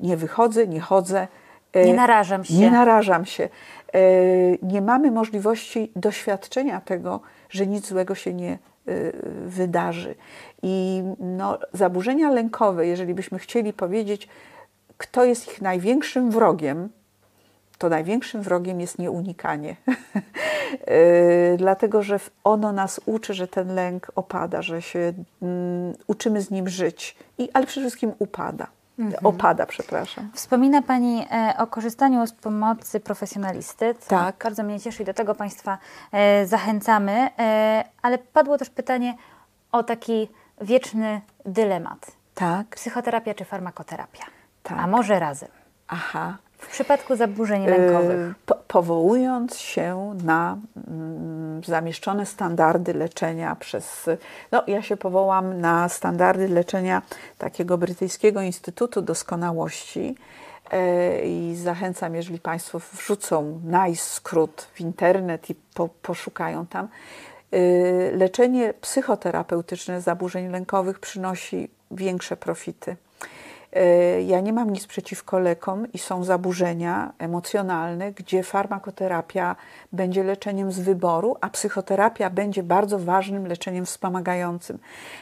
[0.00, 1.28] Nie wychodzę, nie chodzę.
[1.72, 2.54] E, nie narażam się.
[2.54, 3.48] Nie narażam się.
[3.94, 4.00] E,
[4.62, 8.58] nie mamy możliwości doświadczenia tego, że nic złego się nie
[9.46, 10.14] wydarzy.
[10.62, 14.28] I no, zaburzenia lękowe, jeżeli byśmy chcieli powiedzieć,
[14.98, 16.88] kto jest ich największym wrogiem,
[17.78, 19.76] to największym wrogiem jest nieunikanie.
[21.56, 26.68] Dlatego, że ono nas uczy, że ten lęk opada, że się um, uczymy z nim
[26.68, 28.66] żyć, I, ale przede wszystkim upada.
[29.00, 29.26] Mhm.
[29.26, 30.30] Opada, przepraszam.
[30.34, 33.94] Wspomina Pani e, o korzystaniu z pomocy profesjonalisty.
[34.08, 34.36] tak.
[34.44, 35.78] Bardzo mnie cieszy i do tego Państwa
[36.12, 37.30] e, zachęcamy.
[37.38, 39.14] E, ale padło też pytanie
[39.72, 40.28] o taki
[40.60, 42.12] wieczny dylemat.
[42.34, 42.66] Tak.
[42.68, 44.24] Psychoterapia czy farmakoterapia?
[44.62, 44.78] Tak.
[44.78, 45.48] A może razem?
[45.88, 46.36] Aha.
[46.60, 48.34] W przypadku zaburzeń lękowych.
[48.46, 54.10] Po, powołując się na mm, zamieszczone standardy leczenia przez.
[54.52, 57.02] No, ja się powołam na standardy leczenia
[57.38, 60.16] takiego brytyjskiego Instytutu Doskonałości.
[60.70, 66.88] E, I zachęcam, jeżeli Państwo wrzucą NICE skrót w internet i po, poszukają tam.
[67.52, 67.58] E,
[68.16, 72.96] leczenie psychoterapeutyczne zaburzeń lękowych przynosi większe profity
[74.26, 79.56] ja nie mam nic przeciwko lekom i są zaburzenia emocjonalne, gdzie farmakoterapia
[79.92, 84.78] będzie leczeniem z wyboru, a psychoterapia będzie bardzo ważnym leczeniem wspomagającym.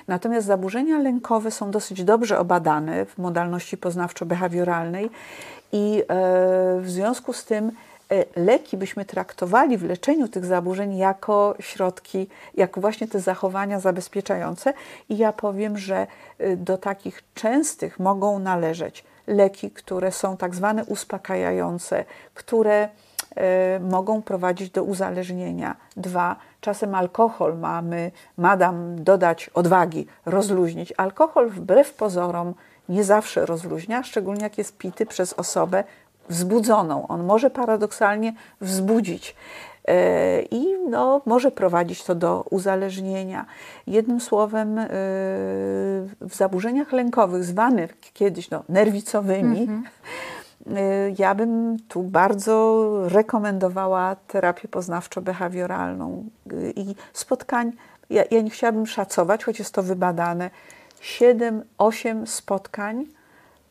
[0.08, 5.08] Natomiast zaburzenia lękowe są dosyć dobrze obadane w modalności poznawczo-behawioralnej
[5.72, 6.04] i e,
[6.80, 7.87] w związku z tym E,
[8.36, 14.72] leki byśmy traktowali w leczeniu tych zaburzeń jako środki, jako właśnie te zachowania zabezpieczające.
[15.08, 16.06] I ja powiem, że
[16.38, 22.88] e, do takich częstych mogą należeć leki, które są tak zwane uspokajające, które
[23.36, 25.76] e, mogą prowadzić do uzależnienia.
[25.96, 30.92] Dwa, czasem alkohol mamy, ma nam dodać odwagi, rozluźnić.
[30.96, 32.54] Alkohol wbrew pozorom
[32.88, 35.84] nie zawsze rozluźnia, szczególnie jak jest pity przez osobę
[36.28, 37.06] wzbudzoną.
[37.06, 39.36] On może paradoksalnie wzbudzić
[39.88, 43.46] e, i no, może prowadzić to do uzależnienia.
[43.86, 44.86] Jednym słowem, e,
[46.20, 51.14] w zaburzeniach lękowych, zwanych kiedyś no, nerwicowymi, mm -hmm.
[51.18, 56.22] ja bym tu bardzo rekomendowała terapię poznawczo-behawioralną
[56.76, 57.72] i spotkań.
[58.10, 60.50] Ja, ja nie chciałabym szacować, choć jest to wybadane.
[61.02, 63.06] 7-8 spotkań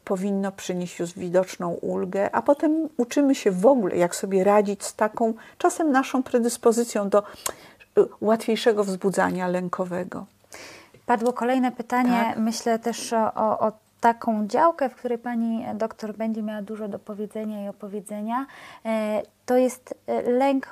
[0.07, 4.95] powinno przynieść już widoczną ulgę, a potem uczymy się w ogóle, jak sobie radzić z
[4.95, 7.23] taką czasem naszą predyspozycją do y,
[8.21, 10.25] łatwiejszego wzbudzania lękowego.
[11.05, 12.37] Padło kolejne pytanie, tak?
[12.37, 17.65] myślę też o, o, taką działkę, w której pani doktor będzie miała dużo do powiedzenia
[17.65, 18.45] i opowiedzenia.
[18.85, 20.67] E, to jest e, lęk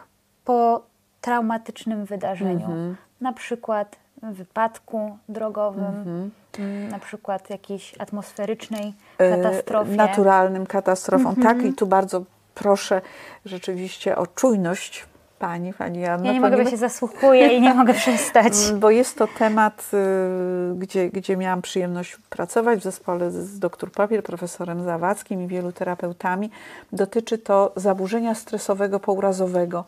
[0.46, 0.82] po
[1.22, 2.96] traumatycznym wydarzeniu, -hmm.
[3.22, 3.96] na przykład
[4.34, 9.96] wypadku drogowym, mm, na przykład jakiejś atmosferycznej e, katastrofie.
[9.96, 11.62] Naturalnym katastrofą, tak.
[11.64, 12.24] I tu bardzo
[12.56, 13.02] proszę
[13.46, 15.06] rzeczywiście o czujność
[15.40, 16.28] Pani, Pani Janna.
[16.28, 18.54] Ja nie mogę, się zasłuchuję i nie mogę przestać.
[18.82, 24.24] Bo jest to temat, y, gdzie, gdzie miałam przyjemność pracować w zespole z dr Papier,
[24.24, 26.50] profesorem Zawadzkim i wielu terapeutami.
[26.92, 29.86] Dotyczy to zaburzenia stresowego pourazowego.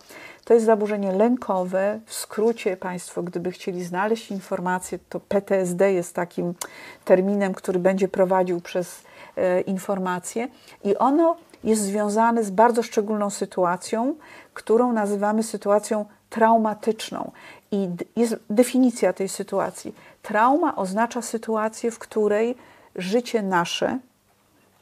[0.48, 2.00] To jest zaburzenie lękowe.
[2.06, 6.54] W skrócie Państwo, gdyby chcieli znaleźć informacje, to PTSD jest takim
[7.06, 9.04] terminem, który będzie prowadził przez
[9.36, 10.48] e, informacje
[10.84, 14.16] i ono jest związane z bardzo szczególną sytuacją,
[14.54, 17.32] którą nazywamy sytuacją traumatyczną.
[17.72, 19.96] I jest definicja tej sytuacji.
[20.22, 22.56] Trauma oznacza sytuację, w której
[22.96, 24.00] życie nasze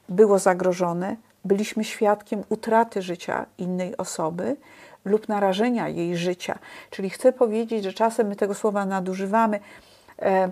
[0.10, 4.56] było zagrożone, byliśmy świadkiem utraty życia innej osoby
[5.06, 6.60] lub narażenia jej życia.
[6.90, 9.60] Czyli chcę powiedzieć, że czasem my tego słowa nadużywamy.
[10.20, 10.52] E, e,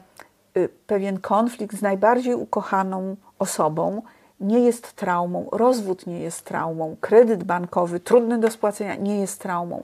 [0.87, 4.01] pewien konflikt z najbardziej ukochaną osobą
[4.39, 9.83] nie jest traumą, rozwód nie jest traumą, kredyt bankowy trudny do spłacenia nie jest traumą.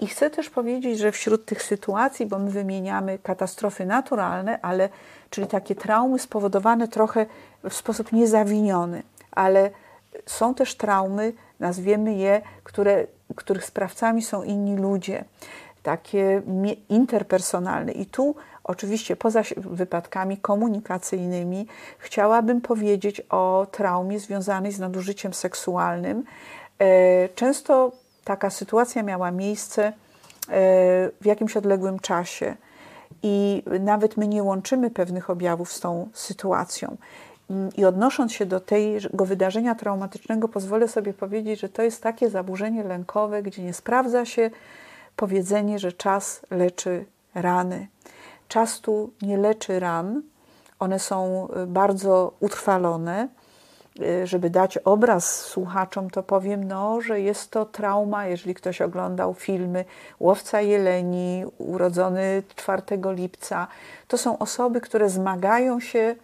[0.00, 4.88] I chcę też powiedzieć, że wśród tych sytuacji, bo my wymieniamy katastrofy naturalne, ale
[5.30, 7.26] czyli takie traumy spowodowane trochę
[7.70, 9.70] w sposób niezawiniony, ale
[10.26, 15.24] są też traumy, nazwiemy je, które, których sprawcami są inni ludzie,
[15.82, 16.42] takie
[16.88, 17.92] interpersonalne.
[17.92, 21.66] I tu Oczywiście poza wypadkami komunikacyjnymi
[21.98, 26.24] chciałabym powiedzieć o traumie związanej z nadużyciem seksualnym.
[26.78, 27.92] E, często
[28.24, 29.92] taka sytuacja miała miejsce e,
[31.20, 32.56] w jakimś odległym czasie
[33.22, 36.96] i nawet my nie łączymy pewnych objawów z tą sytuacją.
[37.76, 42.84] I odnosząc się do tego wydarzenia traumatycznego, pozwolę sobie powiedzieć, że to jest takie zaburzenie
[42.84, 44.50] lękowe, gdzie nie sprawdza się
[45.16, 47.88] powiedzenie, że czas leczy rany.
[48.48, 50.22] Czas tu nie leczy ran,
[50.78, 53.28] one są y, bardzo utrwalone.
[54.00, 59.34] Y, żeby dać obraz słuchaczom, to powiem, no, że jest to trauma, jeżeli ktoś oglądał
[59.34, 59.84] filmy
[60.20, 63.68] Łowca Jeleni, urodzony 4 lipca.
[64.08, 66.14] To są osoby, które zmagają się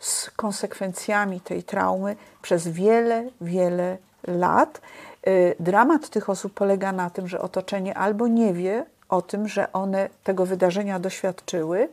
[0.00, 4.80] z konsekwencjami tej traumy przez wiele, wiele lat.
[5.26, 9.72] Y, dramat tych osób polega na tym, że otoczenie albo nie wie, o tym, że
[9.72, 11.88] one tego wydarzenia doświadczyły,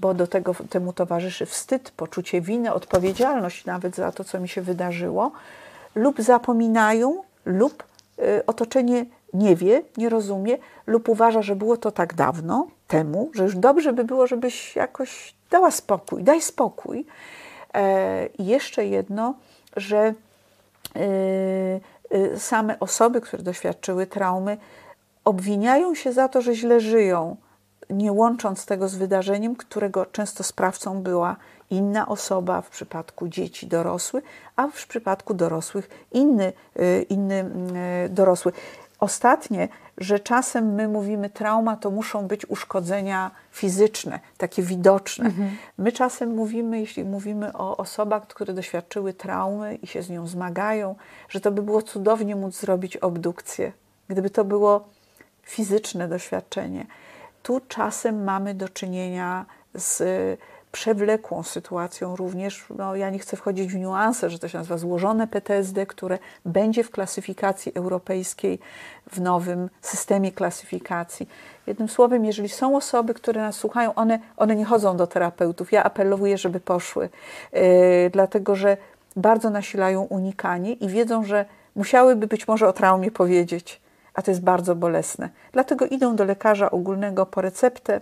[0.00, 4.62] bo do tego temu towarzyszy wstyd, poczucie winy, odpowiedzialność nawet za to, co mi się
[4.62, 5.32] wydarzyło,
[5.94, 7.84] lub zapominają, lub
[8.18, 13.42] y, otoczenie nie wie, nie rozumie, lub uważa, że było to tak dawno temu, że
[13.42, 17.06] już dobrze by było, żebyś jakoś dała spokój, daj spokój.
[17.74, 19.34] E, I jeszcze jedno,
[19.76, 20.14] że
[20.96, 21.80] y,
[22.14, 24.56] y, same osoby, które doświadczyły traumy,
[25.24, 27.36] obwiniają się za to, że źle żyją,
[27.90, 31.36] nie łącząc tego z wydarzeniem, którego często sprawcą była
[31.70, 34.22] inna osoba, w przypadku dzieci dorosły,
[34.56, 36.52] a w przypadku dorosłych inny,
[37.08, 37.50] inny
[38.06, 38.52] y, dorosły.
[39.00, 45.24] Ostatnie, że czasem my mówimy trauma, to muszą być uszkodzenia fizyczne, takie widoczne.
[45.26, 45.56] Mhm.
[45.78, 50.94] My czasem mówimy, jeśli mówimy o osobach, które doświadczyły traumy i się z nią zmagają,
[51.28, 53.72] że to by było cudownie móc zrobić obdukcję.
[54.08, 54.88] Gdyby to było
[55.42, 56.86] fizyczne doświadczenie.
[57.42, 60.02] Tu czasem mamy do czynienia z
[60.76, 62.64] przewlekłą sytuacją również.
[62.78, 66.84] No, ja nie chcę wchodzić w niuanse, że to się nazywa złożone PTSD, które będzie
[66.84, 68.58] w klasyfikacji europejskiej,
[69.12, 71.28] w nowym systemie klasyfikacji.
[71.66, 75.72] Jednym słowem, jeżeli są osoby, które nas słuchają, one, one nie chodzą do terapeutów.
[75.72, 77.08] Ja apeluję, żeby poszły,
[77.52, 77.60] yy,
[78.12, 78.76] dlatego że
[79.16, 81.44] bardzo nasilają unikanie i wiedzą, że
[81.76, 83.80] musiałyby być może o traumie powiedzieć
[84.14, 85.30] a to jest bardzo bolesne.
[85.52, 88.00] Dlatego idą do lekarza ogólnego po receptę,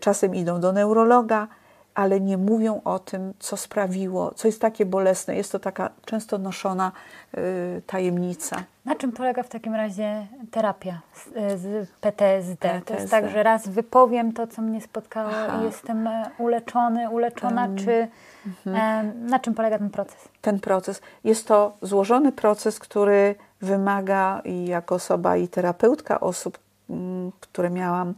[0.00, 1.48] czasem idą do neurologa,
[1.94, 5.36] ale nie mówią o tym, co sprawiło, co jest takie bolesne.
[5.36, 6.92] Jest to taka często noszona
[7.34, 7.40] e,
[7.86, 8.56] tajemnica.
[8.84, 12.56] Na czym polega w takim razie terapia z, e, PTSD?
[12.56, 12.80] PTSD?
[12.84, 15.58] To jest tak, że raz wypowiem to, co mnie spotkało Aha.
[15.60, 18.08] i jestem uleczony, uleczona, um, czy
[18.46, 19.26] mhm.
[19.28, 20.28] na czym polega ten proces?
[20.40, 21.02] Ten proces.
[21.24, 26.58] Jest to złożony proces, który wymaga i jako osoba i terapeutka osób,
[26.90, 28.14] mm, które miałam,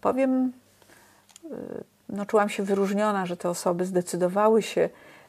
[0.00, 0.52] powiem,
[1.44, 1.48] y,
[2.08, 4.80] no, czułam się wyróżniona, że te osoby zdecydowały się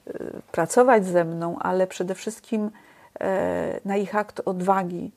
[0.08, 2.72] y, pracować ze mną, ale przede wszystkim
[3.20, 5.12] e, na ich akt odwagi,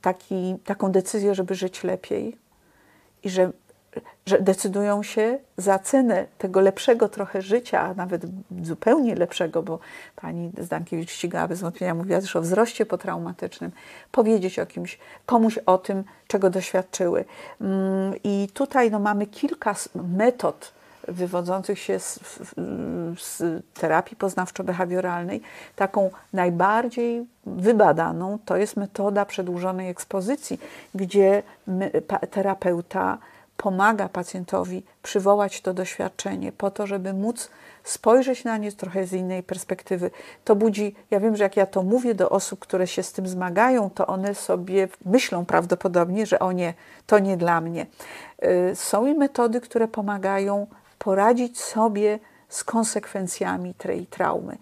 [0.00, 2.36] taki, taką decyzję, żeby żyć lepiej
[3.22, 3.50] i że
[4.26, 8.22] że decydują się za cenę tego lepszego trochę życia, a nawet
[8.62, 9.78] zupełnie lepszego, bo
[10.16, 13.70] pani Zdankiewicz ścigała bez wątpienia, mówiła też o wzroście potraumatycznym,
[14.12, 17.24] powiedzieć o kimś, komuś o tym, czego doświadczyły.
[17.60, 20.72] Mm, I tutaj no, mamy kilka metod
[21.08, 22.18] wywodzących się z,
[23.18, 25.40] z terapii poznawczo-behawioralnej.
[25.76, 30.60] Taką najbardziej wybadaną to jest metoda przedłużonej ekspozycji,
[30.94, 31.42] gdzie
[32.30, 33.18] terapeuta
[33.56, 37.50] pomaga pacjentowi przywołać to doświadczenie po to, żeby móc
[37.84, 40.10] spojrzeć na nie trochę z innej perspektywy.
[40.44, 43.28] To budzi, ja wiem, że jak ja to mówię do osób, które się z tym
[43.28, 46.74] zmagają, to one sobie myślą prawdopodobnie, że o nie,
[47.06, 47.86] to nie dla mnie.
[48.44, 50.66] Y, są i metody, które pomagają
[50.98, 54.58] poradzić sobie z konsekwencjami tej traumy.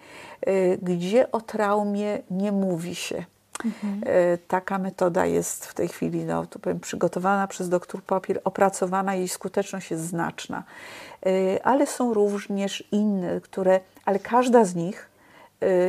[0.48, 3.24] Y, gdzie o traumie nie mówi się,
[3.64, 4.00] Mhm.
[4.48, 9.28] Taka metoda jest w tej chwili, no, tu powiem, przygotowana przez dr Popiel, opracowana, jej
[9.28, 10.62] skuteczność jest znaczna.
[11.26, 15.11] E, ale są również inne, które, ale każda z nich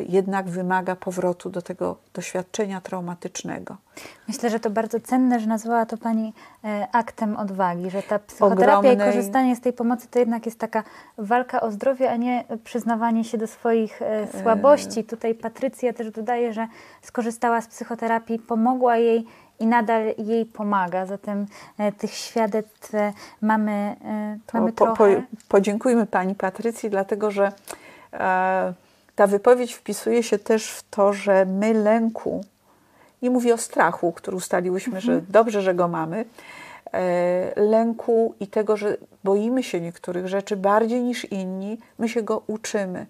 [0.09, 3.77] jednak wymaga powrotu do tego doświadczenia traumatycznego.
[4.27, 8.77] Myślę, że to bardzo cenne, że nazwała to Pani e, aktem odwagi, że ta psychoterapia
[8.77, 9.09] Ogromnej...
[9.09, 10.83] i korzystanie z tej pomocy to jednak jest taka
[11.17, 14.41] walka o zdrowie, a nie przyznawanie się do swoich e, e.
[14.41, 15.03] słabości.
[15.03, 16.67] Tutaj Patrycja też dodaje, że
[17.01, 19.25] skorzystała z psychoterapii, pomogła jej
[19.59, 21.05] i nadal jej pomaga.
[21.05, 21.45] Zatem
[21.97, 22.91] tych świadectw
[23.41, 23.95] mamy,
[24.53, 25.15] mamy po, trochę.
[25.15, 27.51] Po, podziękujmy Pani Patrycji, dlatego że
[28.13, 28.73] e,
[29.15, 32.43] ta wypowiedź wpisuje się też w to, że my lęku,
[33.21, 35.15] nie mówię o strachu, który ustaliłyśmy, mhm.
[35.15, 36.25] że dobrze, że go mamy,
[36.93, 42.41] e, lęku i tego, że boimy się niektórych rzeczy bardziej niż inni, my się go
[42.47, 43.05] uczymy.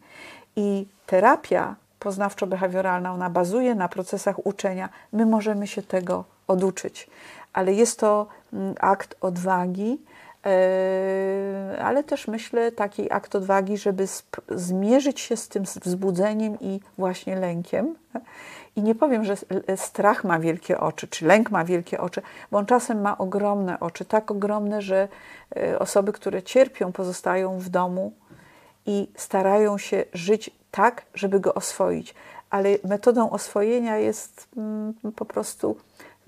[0.55, 7.09] I terapia poznawczo-behawioralna, ona bazuje na procesach uczenia, my możemy się tego oduczyć.
[7.53, 9.97] Ale jest to mm, akt odwagi,
[11.81, 14.07] ale też myślę taki akt odwagi, żeby
[14.49, 17.95] zmierzyć się z tym wzbudzeniem i właśnie lękiem.
[18.75, 19.35] I nie powiem, że
[19.75, 22.21] strach ma wielkie oczy, czy lęk ma wielkie oczy,
[22.51, 25.07] bo on czasem ma ogromne oczy, tak ogromne, że
[25.55, 28.13] yy, osoby, które cierpią, pozostają w domu
[28.85, 32.15] i starają się żyć tak, żeby go oswoić.
[32.49, 35.77] Ale metodą oswojenia jest mm, po prostu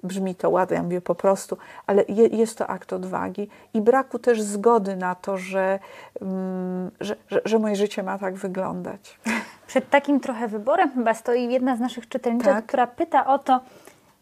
[0.06, 4.20] brzmi to ładnie, ja mówię po prostu, ale je, jest to akt odwagi i braku
[4.20, 5.80] też zgody na to, że,
[6.22, 9.20] mm, że, że, że, moje życie ma tak wyglądać.
[9.68, 12.66] Przed takim trochę wyborem chyba stoi jedna z naszych czytelniczek, tak?
[12.66, 13.60] która pyta o to,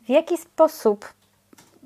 [0.05, 1.13] w jaki sposób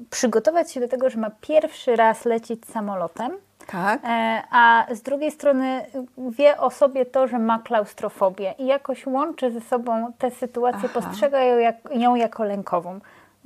[0.09, 3.31] przygotować się do tego, że ma pierwszy raz lecieć samolotem,
[3.67, 4.01] tak.
[4.03, 5.85] E, a z drugiej strony
[6.17, 11.01] wie o sobie to, że ma klaustrofobię i jakoś łączy ze sobą tę sytuację, Aha.
[11.01, 12.99] postrzega ją, jak, ją jako lękową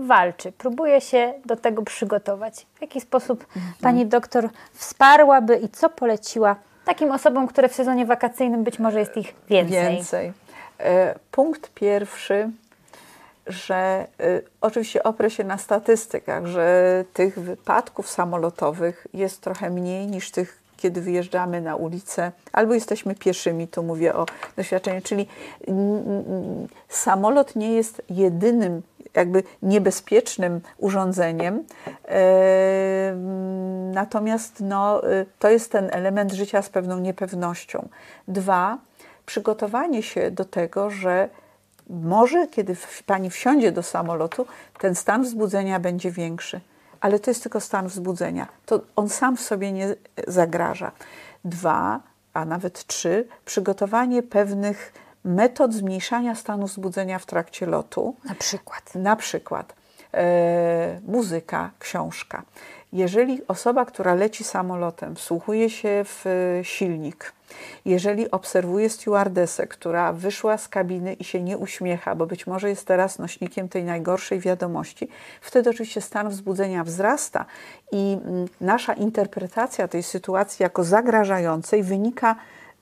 [0.08, 2.66] walczy, próbuje się do tego przygotować.
[2.76, 3.74] W jaki sposób mhm.
[3.82, 9.18] pani doktor wsparłaby i co poleciła takim osobom, które w sezonie wakacyjnym być może jest
[9.18, 9.95] ich więcej?
[9.95, 10.34] Więcej.
[10.80, 12.49] E, punkt pierwszy,
[13.47, 20.32] że e, oczywiście oprę się na statystykach, że tych wypadków samolotowych jest trochę mniej niż
[20.32, 24.26] tych kiedy wyjeżdżamy na ulicę, albo jesteśmy pieszymi, tu mówię o
[24.58, 25.28] doświadczeniu, czyli
[26.89, 28.82] samolot nie jest jedynym
[29.14, 31.64] jakby niebezpiecznym urządzeniem.
[33.93, 37.88] Natomiast no, y, to jest ten element życia z pewną niepewnością.
[38.28, 38.78] Dwa,
[39.26, 41.30] przygotowanie się do tego, że
[41.89, 44.45] może kiedy pani wsiądzie do samolotu,
[44.80, 46.62] ten stan wzbudzenia będzie większy.
[47.01, 48.47] Ale to jest tylko stan wzbudzenia.
[48.66, 49.95] To on sam w sobie nie
[50.28, 50.91] zagraża.
[51.45, 51.99] Dwa,
[52.34, 54.93] a nawet trzy, przygotowanie pewnych
[55.24, 58.16] metod zmniejszania stanu wzbudzenia w trakcie lotu.
[58.26, 58.96] Na przykład.
[58.96, 59.76] Na przykład
[60.14, 62.44] e, muzyka, książka.
[62.94, 67.34] Jeżeli osoba, która leci samolotem, wsłuchuje się w e, silnik,
[67.86, 72.88] jeżeli obserwuje stewardesę, która wyszła z kabiny i się nie uśmiecha, bo być może jest
[72.88, 75.08] teraz nośnikiem tej najgorszej wiadomości,
[75.42, 77.46] wtedy oczywiście stan wzbudzenia wzrasta
[77.92, 82.36] i mm, nasza interpretacja tej sytuacji jako zagrażającej wynika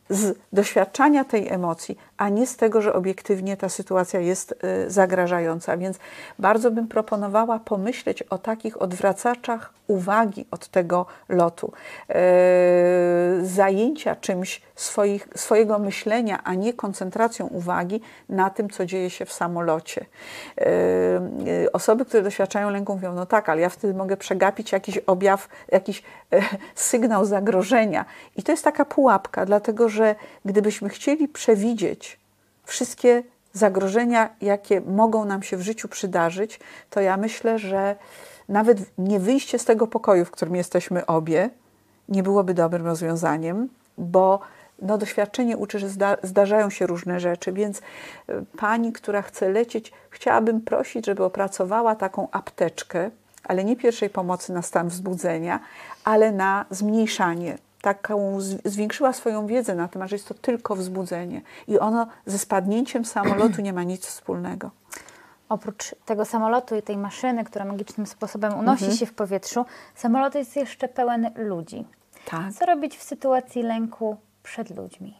[0.09, 4.55] z doświadczania tej emocji, a nie z tego, że obiektywnie ta sytuacja jest
[4.85, 5.77] y, zagrażająca.
[5.77, 5.99] Więc
[6.39, 11.73] bardzo bym proponowała pomyśleć o takich odwracaczach uwagi od tego lotu,
[12.09, 12.15] e,
[13.41, 19.33] zajęcia czymś swoich, swojego myślenia, a nie koncentracją uwagi na tym, co dzieje się w
[19.33, 20.05] samolocie.
[20.57, 24.97] E, e, osoby, które doświadczają lęku, mówią: No tak, ale ja wtedy mogę przegapić jakiś
[24.97, 26.03] objaw, jakiś
[26.75, 28.05] sygnał zagrożenia.
[28.35, 30.15] I to jest taka pułapka, dlatego że
[30.45, 32.08] gdybyśmy chcieli przewidzieć
[32.69, 36.59] wszystkie zagrożenia, jakie mogą nam się w życiu przydarzyć,
[36.89, 37.95] to ja myślę, że
[38.49, 41.49] nawet nie wyjście z tego pokoju, w którym jesteśmy obie,
[42.09, 44.39] nie byłoby dobrym rozwiązaniem, bo
[44.81, 47.81] no, doświadczenie uczy, że zda, zdarzają się różne rzeczy, więc e,
[48.57, 53.11] pani, która chce lecieć, chciałabym prosić, żeby opracowała taką apteczkę,
[53.43, 55.59] ale nie pierwszej pomocy na stan wzbudzenia,
[56.03, 57.57] ale na zmniejszanie.
[57.81, 63.05] Taką zwiększyła swoją wiedzę na temat, że jest to tylko wzbudzenie i ono ze spadnięciem
[63.05, 64.71] samolotu nie ma nic wspólnego.
[65.49, 68.97] Oprócz tego samolotu i tej maszyny, która magicznym sposobem unosi mhm.
[68.97, 69.65] się w powietrzu,
[69.95, 71.85] samolot jest jeszcze pełen ludzi.
[72.25, 72.53] Tak.
[72.53, 75.17] Co robić w sytuacji lęku przed ludźmi?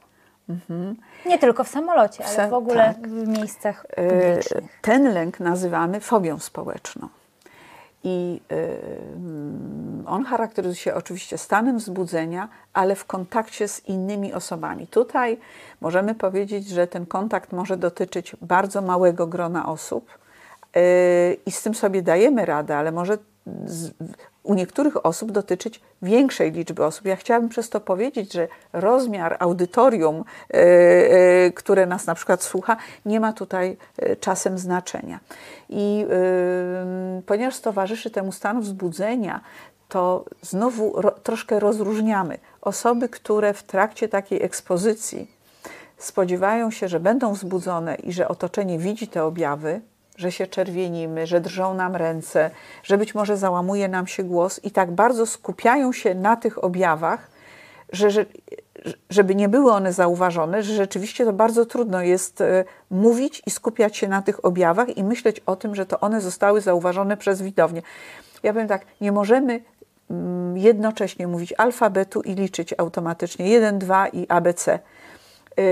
[0.49, 0.95] Mhm.
[1.26, 3.07] Nie tylko w samolocie, ale w ogóle tak.
[3.07, 4.80] w miejscach e, publicznych.
[4.82, 7.10] Ten lęk nazywamy fobią społeczną.
[8.04, 8.41] I
[10.06, 14.88] on charakteryzuje się oczywiście stanem wzbudzenia, ale w kontakcie z innymi osobami.
[14.88, 15.38] Tutaj
[15.82, 20.10] możemy powiedzieć, że ten kontakt może dotyczyć bardzo małego grona osób
[20.76, 20.82] yy,
[21.45, 23.18] i z tym sobie dajemy radę, ale może
[24.43, 27.06] u niektórych osób dotyczyć większej liczby osób.
[27.06, 32.78] Ja chciałabym przez to powiedzieć, że rozmiar audytorium, e, e, które nas na przykład słucha,
[33.06, 35.20] nie ma tutaj e, czasem znaczenia.
[35.70, 36.06] I
[37.26, 39.41] ponieważ towarzyszy temu stan wzbudzenia,
[39.89, 45.32] to znowu ro, troszkę rozróżniamy osoby, które w trakcie takiej ekspozycji
[45.97, 49.82] spodziewają się, że będą wzbudzone i że otoczenie widzi te objawy,
[50.20, 52.52] że się czerwienimy, że drżą nam ręce,
[52.84, 57.28] że być może załamuje nam się głos i tak bardzo skupiają się na tych objawach,
[57.94, 58.26] że, że
[59.10, 63.98] żeby nie były one zauważone, że rzeczywiście to bardzo trudno jest e, mówić i skupiać
[63.98, 67.82] się na tych objawach i myśleć o tym, że to one zostały zauważone przez widownię.
[68.44, 69.62] Ja powiem tak, nie możemy
[70.10, 74.80] mm, jednocześnie mówić alfabetu i liczyć automatycznie 1, 2 i ABC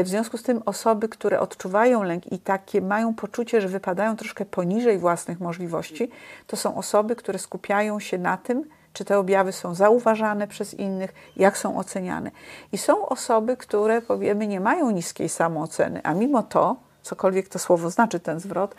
[0.03, 4.45] w związku z tym osoby, które odczuwają lęk i takie mają poczucie, że wypadają troszkę
[4.45, 6.09] poniżej własnych możliwości,
[6.47, 8.63] to są osoby, które skupiają się na tym,
[8.93, 12.31] czy te objawy są zauważane przez innych, jak są oceniane.
[12.71, 17.89] I są osoby, które powiemy nie mają niskiej samooceny, a mimo to, cokolwiek to słowo
[17.89, 18.75] znaczy ten zwrot,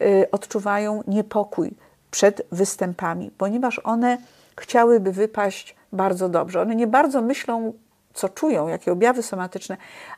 [0.00, 1.74] yy, odczuwają niepokój
[2.10, 4.18] przed występami, ponieważ one
[4.60, 6.60] chciałyby wypaść bardzo dobrze.
[6.60, 7.72] One nie bardzo myślą
[8.14, 9.76] co czują, jakie objawy somatyczne,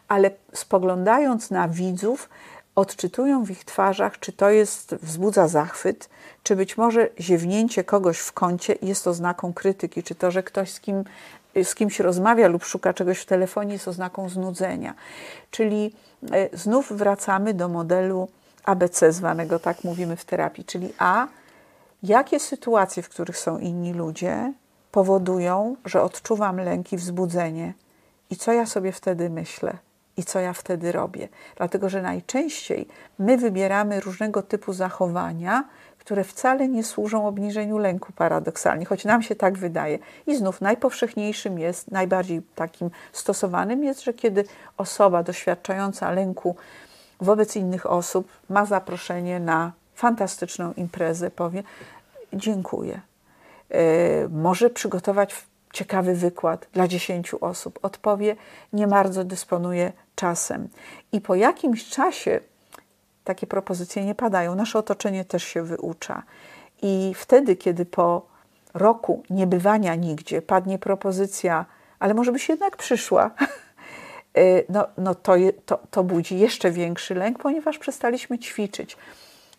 [0.09, 2.29] ale spoglądając na widzów,
[2.75, 6.09] odczytują w ich twarzach, czy to jest wzbudza zachwyt,
[6.43, 10.81] czy być może ziewnięcie kogoś w kącie jest oznaką krytyki, czy to, że ktoś z,
[10.81, 11.05] kim,
[11.63, 14.95] z kimś rozmawia lub szuka czegoś w telefonie jest oznaką znudzenia.
[15.51, 15.95] Czyli
[16.33, 18.29] e, znów wracamy do modelu
[18.65, 21.27] ABC, zwanego tak mówimy w terapii, czyli A,
[22.03, 24.53] jakie sytuacje, w których są inni ludzie,
[24.93, 27.75] powodują, że odczuwam lęk i wzbudzenie
[28.31, 29.79] i co ja sobie wtedy myślę
[30.17, 31.29] i co ja wtedy robię.
[31.57, 32.89] Dlatego, że najczęściej
[33.19, 35.65] my wybieramy różnego typu zachowania,
[35.99, 39.99] które wcale nie służą obniżeniu lęku paradoksalnie, choć nam się tak wydaje.
[40.27, 44.45] I znów najpowszechniejszym jest, najbardziej takim stosowanym jest, że kiedy
[44.77, 46.57] osoba doświadczająca lęku
[47.21, 51.62] wobec innych osób ma zaproszenie na fantastyczną imprezę, powie:
[52.33, 53.01] Dziękuję.
[53.71, 53.79] Yy,
[54.31, 55.35] może przygotować
[55.75, 57.79] ciekawy wykład dla dziesięciu osób.
[57.83, 58.37] Odpowie,
[58.72, 60.68] nie bardzo dysponuje czasem.
[61.12, 62.41] I po jakimś czasie
[63.25, 64.55] takie propozycje nie padają.
[64.55, 66.22] Nasze otoczenie też się wyucza.
[66.83, 68.27] I wtedy, kiedy po
[68.75, 71.66] roku niebywania nigdzie padnie propozycja,
[71.99, 73.31] ale może byś jednak przyszła,
[74.39, 75.33] y, no, no to,
[75.66, 78.97] to, to budzi jeszcze większy lęk, ponieważ przestaliśmy ćwiczyć.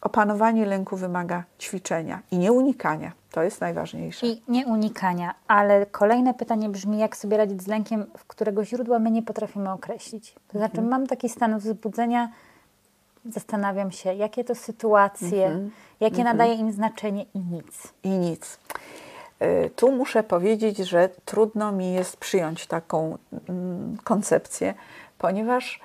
[0.02, 3.12] Opanowanie lęku wymaga ćwiczenia i nie unikania.
[3.36, 4.28] To jest najważniejsze.
[4.28, 9.00] I nie unikania, ale kolejne pytanie brzmi, jak sobie radzić z lękiem, w którego źródła
[9.00, 10.36] my nie potrafimy określić.
[10.48, 10.90] To znaczy, mhm.
[10.90, 12.30] mam taki stan wzbudzenia,
[13.26, 15.72] zastanawiam się, jakie to sytuacje, mhm.
[16.00, 16.38] jakie mhm.
[16.38, 17.94] nadaje im znaczenie i nic.
[18.04, 18.60] I nic.
[19.42, 23.18] Y, tu muszę powiedzieć, że trudno mi jest przyjąć taką
[23.50, 24.74] mm, koncepcję,
[25.18, 25.80] ponieważ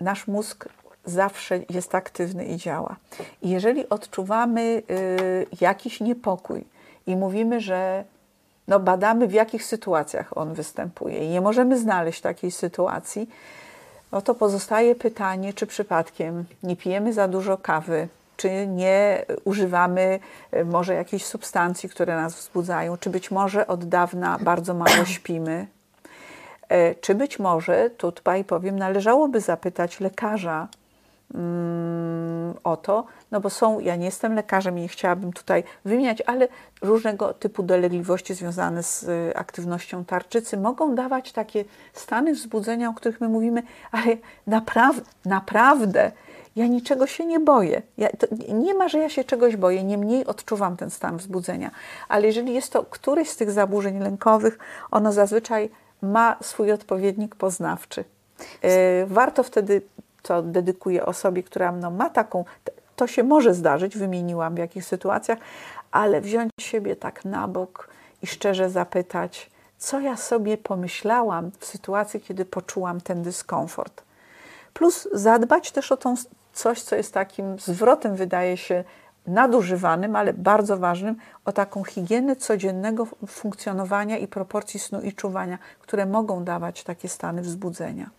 [0.00, 0.68] nasz mózg
[1.04, 2.96] zawsze jest aktywny i działa.
[3.42, 6.64] I jeżeli odczuwamy y, jakiś niepokój
[7.06, 8.04] i mówimy, że
[8.68, 13.30] no badamy w jakich sytuacjach on występuje i nie możemy znaleźć takiej sytuacji,
[14.12, 20.20] no to pozostaje pytanie, czy przypadkiem nie pijemy za dużo kawy, czy nie używamy
[20.54, 25.66] y, może jakichś substancji, które nas wzbudzają, czy być może od dawna bardzo mało śpimy,
[26.68, 30.68] e, czy być może, tutaj powiem, należałoby zapytać lekarza,
[32.64, 36.48] o to, no bo są, ja nie jestem lekarzem i nie chciałabym tutaj wymieniać, ale
[36.82, 43.20] różnego typu dolegliwości związane z y, aktywnością tarczycy mogą dawać takie stany wzbudzenia, o których
[43.20, 43.62] my mówimy,
[43.92, 44.16] ale
[44.46, 46.12] naprawdę, naprawdę
[46.56, 47.82] Ja niczego się nie boję.
[47.98, 48.08] Ja,
[48.48, 51.70] nie ma, że ja się czegoś boję, niemniej odczuwam ten stan wzbudzenia.
[52.08, 54.58] Ale jeżeli jest to któryś z tych zaburzeń lękowych,
[54.90, 55.70] ono zazwyczaj
[56.02, 58.04] ma swój odpowiednik poznawczy.
[58.62, 59.82] E, warto wtedy,
[60.22, 62.44] co dedykuję osobie, która no, ma taką,
[62.96, 65.38] to się może zdarzyć, wymieniłam w jakich sytuacjach,
[65.90, 67.88] ale wziąć siebie tak na bok
[68.22, 74.02] i szczerze zapytać, co ja sobie pomyślałam w sytuacji, kiedy poczułam ten dyskomfort.
[74.74, 76.14] Plus zadbać też o tą
[76.52, 78.84] coś, co jest takim zwrotem, wydaje się,
[79.26, 86.06] nadużywanym, ale bardzo ważnym, o taką higienę codziennego funkcjonowania i proporcji snu i czuwania, które
[86.06, 88.10] mogą dawać takie stany wzbudzenia.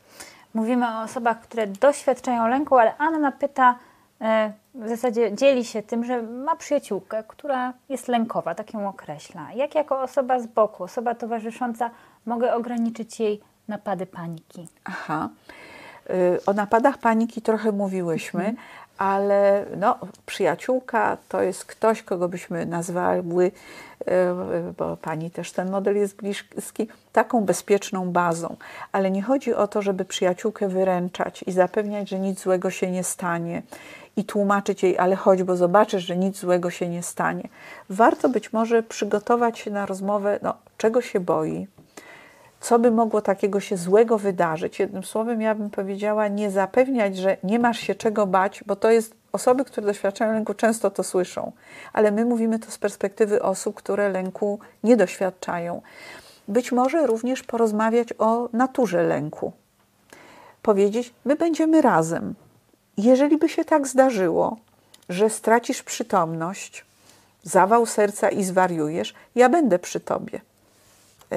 [0.54, 3.76] Mówimy o osobach, które doświadczają lęku, ale Anna pyta,
[4.22, 9.54] e, w zasadzie dzieli się tym, że ma przyjaciółkę, która jest lękowa, tak ją określa.
[9.54, 11.90] Jak jako osoba z boku, osoba towarzysząca
[12.26, 14.68] mogę ograniczyć jej napady paniki?
[14.84, 15.30] Aha.
[16.10, 18.58] Y, o napadach paniki trochę mówiłyśmy, mhm.
[18.98, 23.54] Ale no, przyjaciółka to jest ktoś, kogo byśmy nazwały, y,
[24.78, 28.56] bo pani też ten model jest bliski, taką bezpieczną bazą.
[28.92, 33.04] Ale nie chodzi o to, żeby przyjaciółkę wyręczać i zapewniać, że nic złego się nie
[33.04, 33.62] stanie
[34.18, 37.50] i tłumaczyć jej, ale chodź, bo zobaczysz, że nic złego się nie stanie.
[37.90, 41.68] Warto być może przygotować się na rozmowę, no, czego się boi,
[42.62, 44.80] co by mogło takiego się złego wydarzyć.
[44.80, 48.92] Jednym słowem, ja bym powiedziała, nie zapewniać, że nie masz się czego bać, bo to
[48.92, 51.52] jest osoby, które doświadczają lęku, często to słyszą,
[51.94, 55.82] ale my mówimy to z perspektywy osób, które lęku nie doświadczają.
[56.48, 59.52] Być może również porozmawiać o naturze lęku.
[60.62, 62.36] Powiedzieć, my będziemy razem.
[62.98, 64.58] Jeżeli by się tak zdarzyło,
[65.10, 66.86] że stracisz przytomność,
[67.44, 70.42] zawał serca i zwariujesz, ja będę przy tobie.
[71.32, 71.36] E,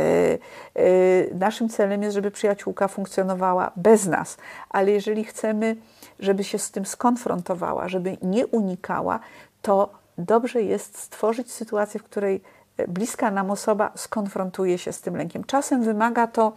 [0.75, 4.37] e, naszym celem jest, żeby przyjaciółka funkcjonowała bez nas,
[4.71, 5.77] ale jeżeli chcemy,
[6.21, 9.21] żeby się z tym skonfrontowała, żeby nie unikała,
[9.63, 12.41] to dobrze jest stworzyć sytuację, w której
[12.89, 15.45] bliska nam osoba skonfrontuje się z tym lękiem.
[15.45, 16.53] Czasem wymaga to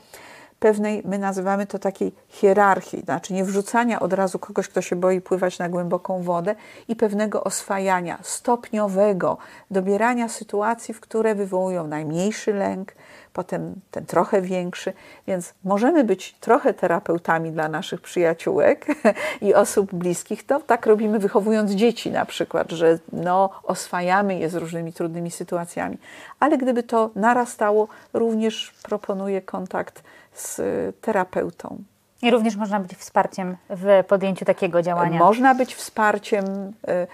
[0.59, 5.21] pewnej, my nazywamy to takiej hierarchii, znaczy nie wrzucania od razu kogoś, kto się boi
[5.21, 6.55] pływać na głęboką wodę
[6.87, 9.37] i pewnego oswajania, stopniowego,
[9.71, 12.95] dobierania sytuacji, w które wywołują najmniejszy lęk,
[13.37, 14.93] potem ten trochę większy,
[15.27, 18.85] więc możemy być trochę terapeutami dla naszych przyjaciółek
[19.47, 20.45] i osób bliskich.
[20.45, 25.97] To tak robimy wychowując dzieci na przykład, że no, oswajamy je z różnymi trudnymi sytuacjami.
[26.39, 30.61] Ale gdyby to narastało, również proponuję kontakt z
[31.01, 31.83] terapeutą.
[32.21, 35.19] I również można być wsparciem w podjęciu takiego działania.
[35.19, 36.73] Można być wsparciem, y,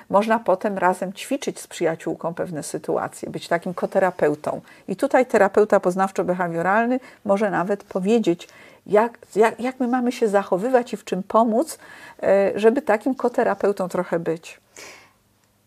[0.10, 4.62] można potem razem ćwiczyć z przyjaciółką pewne sytuacje, być takim koterapeutą.
[4.88, 8.50] I tutaj terapeuta poznawczo-behawioralny może nawet powiedzieć,
[8.86, 11.80] jak, jak, jak my mamy się zachowywać i w czym pomóc,
[12.24, 14.60] y, żeby takim koterapeutą trochę być.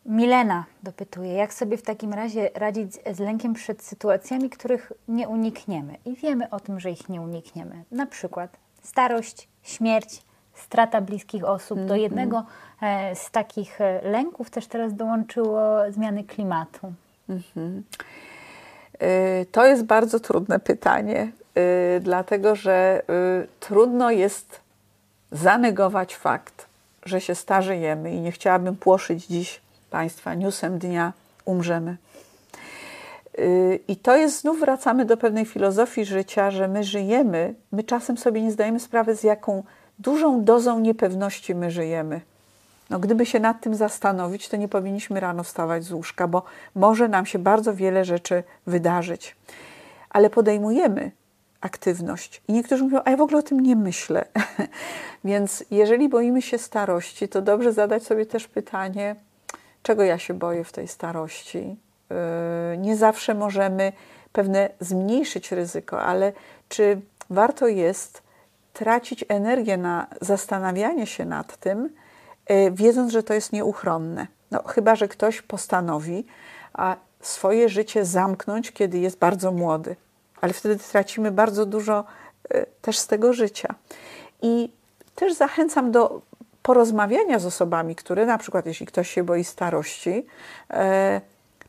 [0.07, 5.95] Milena dopytuje, jak sobie w takim razie radzić z lękiem przed sytuacjami, których nie unikniemy
[6.05, 7.84] i wiemy o tym, że ich nie unikniemy.
[7.91, 8.57] Na przykład
[8.87, 10.22] starość, śmierć,
[10.55, 11.78] strata bliskich osób.
[11.78, 12.01] Do mhm.
[12.01, 12.45] jednego
[12.82, 16.93] e, z takich e, lęków też teraz dołączyło zmiany klimatu.
[17.28, 17.82] Mm -hmm.
[19.53, 21.32] To jest bardzo trudne pytanie,
[22.01, 23.03] dlatego że
[23.61, 24.61] trudno jest
[25.32, 26.66] zanegować fakt,
[27.05, 29.61] że się starzejemy i nie chciałabym płoszyć dziś
[29.91, 31.12] Państwa newsem dnia
[31.45, 31.97] umrzemy.
[33.89, 38.43] I to jest, znów wracamy do pewnej filozofii życia, że my żyjemy, my czasem sobie
[38.43, 39.62] nie zdajemy sprawy, z jaką
[39.99, 42.20] dużą dozą niepewności my żyjemy.
[42.91, 46.43] No, gdyby się nad tym zastanowić, to nie powinniśmy rano wstawać z łóżka, bo
[46.74, 49.37] może nam się bardzo wiele rzeczy wydarzyć.
[50.11, 51.11] Ale podejmujemy
[51.61, 52.43] aktywność.
[52.49, 54.24] I niektórzy mówią, a ja w ogóle o tym nie myślę.
[55.24, 59.16] Więc jeżeli boimy się starości, to dobrze zadać sobie też pytanie,
[59.82, 61.76] czego ja się boję w tej starości,
[62.78, 63.92] nie zawsze możemy
[64.32, 66.32] pewne zmniejszyć ryzyko, ale
[66.68, 67.00] czy
[67.30, 68.22] warto jest
[68.72, 71.90] tracić energię na zastanawianie się nad tym,
[72.50, 74.26] y, wiedząc, że to jest nieuchronne?
[74.50, 76.26] No, chyba, że ktoś postanowi
[77.20, 79.96] swoje życie zamknąć, kiedy jest bardzo młody,
[80.40, 82.04] ale wtedy tracimy bardzo dużo
[82.54, 83.74] y, też z tego życia.
[84.42, 84.72] I
[85.14, 86.20] też zachęcam do
[86.62, 90.26] porozmawiania z osobami, które na przykład, jeśli ktoś się boi starości,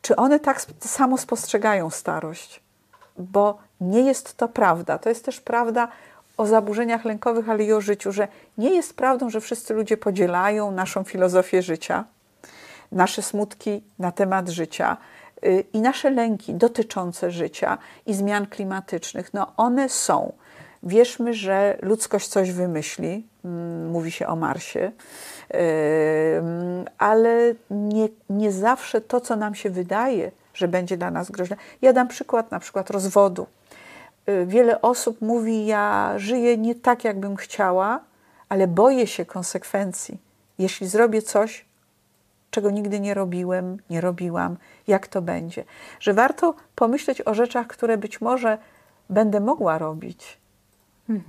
[0.07, 2.61] czy one tak samo spostrzegają starość?
[3.17, 4.97] Bo nie jest to prawda.
[4.97, 5.87] To jest też prawda
[6.37, 8.27] o zaburzeniach lękowych, ale i o życiu, że
[8.57, 12.05] nie jest prawdą, że wszyscy ludzie podzielają naszą filozofię życia,
[12.91, 14.97] nasze smutki na temat życia
[15.45, 19.33] y, i nasze lęki dotyczące życia i zmian klimatycznych.
[19.33, 20.33] No one są.
[20.84, 23.28] Wierzmy, że ludzkość coś wymyśli.
[23.45, 24.91] Mm, mówi się o Marsie,
[26.97, 31.55] ale nie, nie zawsze to, co nam się wydaje, że będzie dla nas groźne.
[31.82, 33.47] Ja dam przykład na przykład rozwodu.
[34.30, 37.99] Y, wiele osób mówi: Ja żyję nie tak, jakbym chciała,
[38.49, 40.17] ale boję się konsekwencji.
[40.59, 41.65] Jeśli zrobię coś,
[42.51, 44.57] czego nigdy nie robiłem, nie robiłam,
[44.88, 45.63] jak to będzie.
[45.99, 48.57] Że warto pomyśleć o rzeczach, które być może
[49.09, 50.38] będę mogła robić.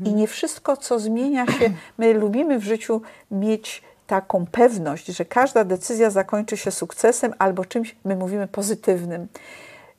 [0.05, 5.65] I nie wszystko, co zmienia się, my lubimy w życiu mieć taką pewność, że każda
[5.65, 9.29] decyzja zakończy się sukcesem albo czymś, my mówimy, pozytywnym.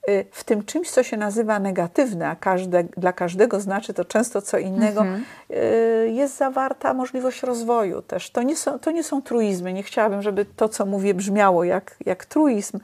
[0.09, 4.41] Y, w tym czymś, co się nazywa negatywne, a każde, dla każdego znaczy to często
[4.41, 5.23] co innego, mhm.
[5.51, 8.32] Y, jest zawarta możliwość rozwoju też.
[8.32, 9.73] To nie, są, to nie są truizmy.
[9.73, 12.80] Nie chciałabym, żeby to, co mówię, brzmiało jak, jak truizm.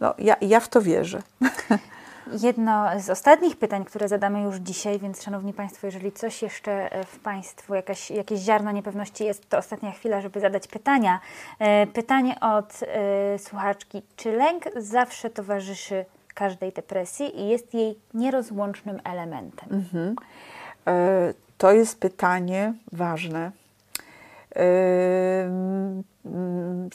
[0.00, 1.22] No, ja, ja w to wierzę.
[2.42, 7.04] Jedno z ostatnich pytań, które zadamy już dzisiaj, więc Szanowni Państwo, jeżeli coś jeszcze e,
[7.04, 11.20] w Państwu, jakaś, jakieś ziarno niepewności jest, to ostatnia chwila, żeby zadać pytania.
[11.58, 14.02] E, pytanie od e, słuchaczki.
[14.16, 16.04] Czy lęk zawsze towarzyszy
[16.34, 19.68] każdej depresji i jest jej nierozłącznym elementem?
[19.70, 20.16] Mhm.
[21.58, 23.52] To jest pytanie ważne.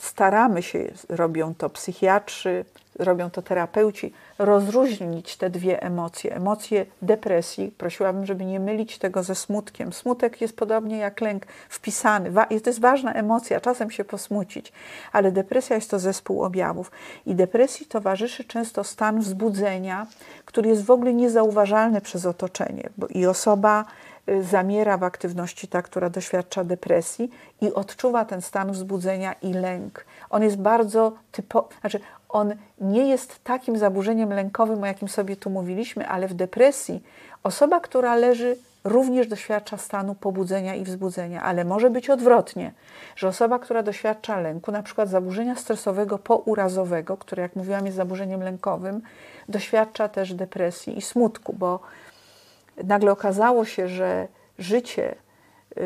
[0.00, 2.64] Staramy się, robią to psychiatrzy,
[2.98, 6.36] robią to terapeuci, rozróżnić te dwie emocje.
[6.36, 9.92] Emocje depresji, prosiłabym, żeby nie mylić tego ze smutkiem.
[9.92, 12.32] Smutek jest podobnie jak lęk wpisany.
[12.62, 14.72] To jest ważna emocja, czasem się posmucić,
[15.12, 16.90] ale depresja jest to zespół objawów.
[17.26, 20.06] I depresji towarzyszy często stan wzbudzenia,
[20.44, 22.88] który jest w ogóle niezauważalny przez otoczenie.
[22.98, 23.84] Bo I osoba
[24.40, 30.04] zamiera w aktywności ta, która doświadcza depresji i odczuwa ten stan wzbudzenia i lęk.
[30.30, 35.50] On jest bardzo typowy, znaczy on nie jest takim zaburzeniem lękowym, o jakim sobie tu
[35.50, 37.02] mówiliśmy, ale w depresji
[37.42, 42.72] osoba, która leży, również doświadcza stanu pobudzenia i wzbudzenia, ale może być odwrotnie,
[43.16, 48.42] że osoba, która doświadcza lęku, na przykład zaburzenia stresowego pourazowego, które, jak mówiłam, jest zaburzeniem
[48.42, 49.00] lękowym,
[49.48, 51.80] doświadcza też depresji i smutku, bo
[52.84, 55.14] nagle okazało się, że życie
[55.76, 55.82] yy,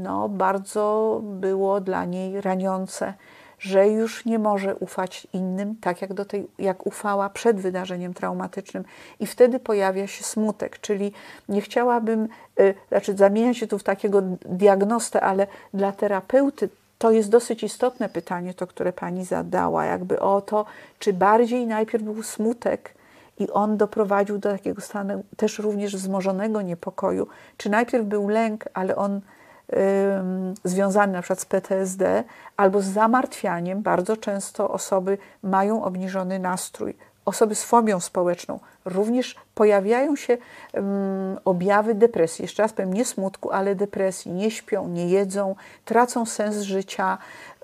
[0.00, 3.14] no, bardzo było dla niej raniące
[3.58, 8.84] że już nie może ufać innym, tak jak, do tej, jak ufała przed wydarzeniem traumatycznym.
[9.20, 11.12] I wtedy pojawia się smutek, czyli
[11.48, 12.28] nie chciałabym,
[12.60, 16.68] y, znaczy zamienia się tu w takiego diagnostę, ale dla terapeuty
[16.98, 20.66] to jest dosyć istotne pytanie, to, które pani zadała, jakby o to,
[20.98, 22.94] czy bardziej najpierw był smutek,
[23.38, 27.26] i on doprowadził do takiego stanu też również wzmożonego niepokoju.
[27.56, 29.20] Czy najpierw był lęk, ale on
[30.64, 32.24] związany na przykład z PTSD
[32.56, 33.82] albo z zamartwianiem.
[33.82, 36.96] Bardzo często osoby mają obniżony nastrój.
[37.24, 40.38] Osoby z fobią społeczną również pojawiają się
[41.44, 42.42] objawy depresji.
[42.42, 44.32] Jeszcze raz powiem, nie smutku, ale depresji.
[44.32, 47.18] Nie śpią, nie jedzą, tracą sens życia,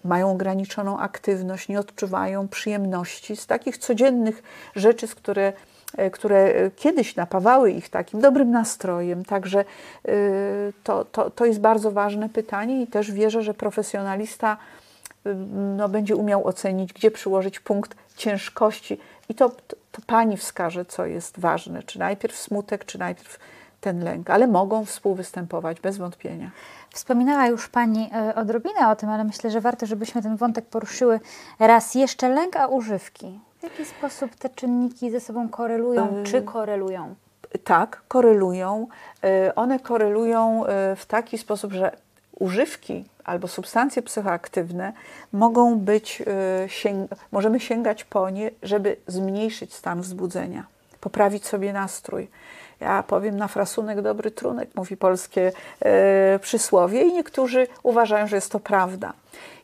[0.04, 4.42] mają ograniczoną aktywność, nie odczuwają przyjemności z takich codziennych
[4.74, 5.52] rzeczy, z które
[5.96, 9.24] E, które kiedyś napawały ich takim dobrym nastrojem.
[9.24, 10.12] Także e,
[10.84, 14.56] to, to, to jest bardzo ważne pytanie i też wierzę, że profesjonalista
[15.26, 15.34] e,
[15.76, 18.98] no, będzie umiał ocenić, gdzie przyłożyć punkt ciężkości.
[19.28, 19.48] I to,
[19.92, 21.82] to pani wskaże, co jest ważne.
[21.82, 23.38] Czy najpierw smutek, czy najpierw
[23.80, 26.50] ten lęk, ale mogą współwystępować bez wątpienia.
[26.92, 31.20] Wspominała już Pani odrobinę o tym, ale myślę, że warto, żebyśmy ten wątek poruszyły
[31.58, 32.28] raz jeszcze.
[32.28, 33.40] Lęk, a używki.
[33.58, 37.14] W jaki sposób te czynniki ze sobą korelują, y, czy korelują?
[37.64, 38.86] Tak, korelują.
[39.24, 40.64] Y, one korelują
[40.96, 41.96] w taki sposób, że
[42.38, 44.92] używki albo substancje psychoaktywne
[45.32, 46.22] mogą być,
[47.32, 50.66] możemy sięgać po nie, żeby zmniejszyć stan wzbudzenia,
[51.00, 52.28] poprawić sobie nastrój.
[52.82, 58.52] Ja powiem na frasunek dobry trunek, mówi polskie e, przysłowie, i niektórzy uważają, że jest
[58.52, 59.12] to prawda.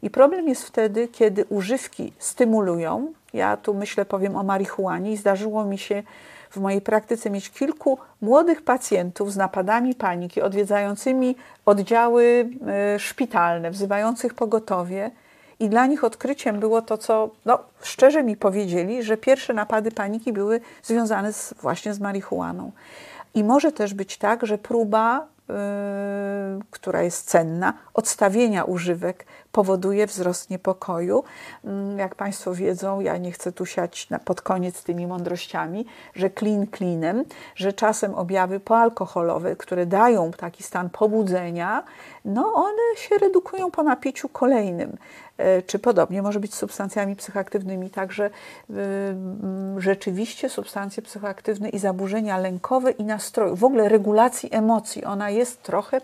[0.02, 3.12] I problem jest wtedy, kiedy używki stymulują.
[3.32, 6.02] Ja tu myślę, powiem o marihuanie, i zdarzyło mi się
[6.50, 14.34] w mojej praktyce mieć kilku młodych pacjentów z napadami paniki, odwiedzającymi oddziały e, szpitalne, wzywających
[14.34, 15.10] pogotowie.
[15.60, 20.32] I dla nich odkryciem było to, co no, szczerze mi powiedzieli, że pierwsze napady paniki
[20.32, 22.72] były związane z, właśnie z marihuaną.
[23.34, 25.54] I może też być tak, że próba, yy,
[26.70, 31.24] która jest cenna, odstawienia używek powoduje wzrost niepokoju.
[31.64, 36.30] Mm, jak Państwo wiedzą, ja nie chcę tu siać na, pod koniec tymi mądrościami, że
[36.30, 37.24] klin klinem,
[37.54, 41.84] że czasem objawy poalkoholowe, które dają taki stan pobudzenia,
[42.24, 44.96] no one się redukują po napiciu kolejnym.
[45.38, 47.90] E, czy podobnie może być z substancjami psychoaktywnymi.
[47.90, 48.30] Także
[48.70, 48.74] y,
[49.78, 56.00] rzeczywiście substancje psychoaktywne i zaburzenia lękowe i nastroju, w ogóle regulacji emocji, ona jest trochę,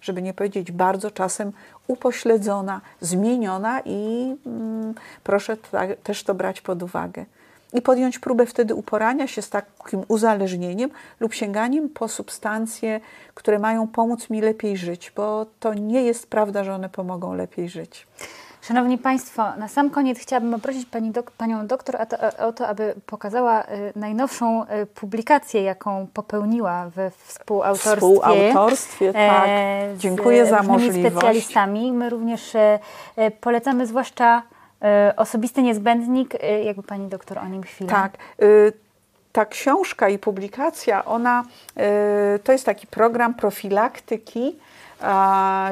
[0.00, 1.52] żeby nie powiedzieć bardzo czasem
[1.86, 4.94] upośledzona, zmieniona i mm,
[5.24, 5.56] proszę
[6.02, 7.24] też to brać pod uwagę.
[7.72, 10.90] I podjąć próbę wtedy uporania się z takim uzależnieniem
[11.20, 13.00] lub sięganiem po substancje,
[13.34, 17.68] które mają pomóc mi lepiej żyć, bo to nie jest prawda, że one pomogą lepiej
[17.68, 18.06] żyć.
[18.68, 21.96] Szanowni Państwo, na sam koniec chciałabym poprosić pani dok Panią doktor
[22.38, 27.96] o to, aby pokazała y, najnowszą y, publikację, jaką popełniła we współautorstwie.
[27.96, 29.44] Współautorstwie, tak.
[29.46, 31.14] E, Dziękuję za możliwość.
[31.14, 31.92] specjalistami.
[31.92, 32.78] My również e,
[33.40, 34.42] polecamy zwłaszcza
[35.16, 36.34] osobisty niezbędnik.
[36.64, 37.90] Jakby Pani doktor o nim chwilę.
[37.90, 38.12] Tak
[39.32, 41.44] ta książka i publikacja, ona
[42.44, 44.56] to jest taki program profilaktyki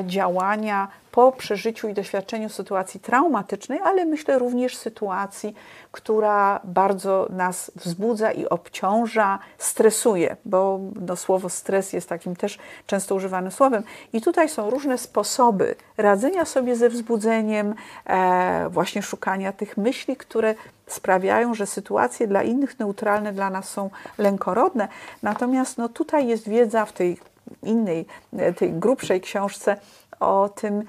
[0.07, 5.54] działania po przeżyciu i doświadczeniu sytuacji traumatycznej, ale myślę również sytuacji,
[5.92, 13.14] która bardzo nas wzbudza i obciąża, stresuje, bo no, słowo stres jest takim też często
[13.14, 13.82] używanym słowem.
[14.12, 17.74] I tutaj są różne sposoby radzenia sobie ze wzbudzeniem,
[18.06, 20.54] e, właśnie szukania tych myśli, które
[20.86, 24.88] sprawiają, że sytuacje dla innych neutralne dla nas są lękorodne.
[25.22, 27.18] Natomiast no, tutaj jest wiedza w tej
[27.62, 28.06] innej,
[28.56, 29.76] tej grubszej książce
[30.27, 30.83] o tym,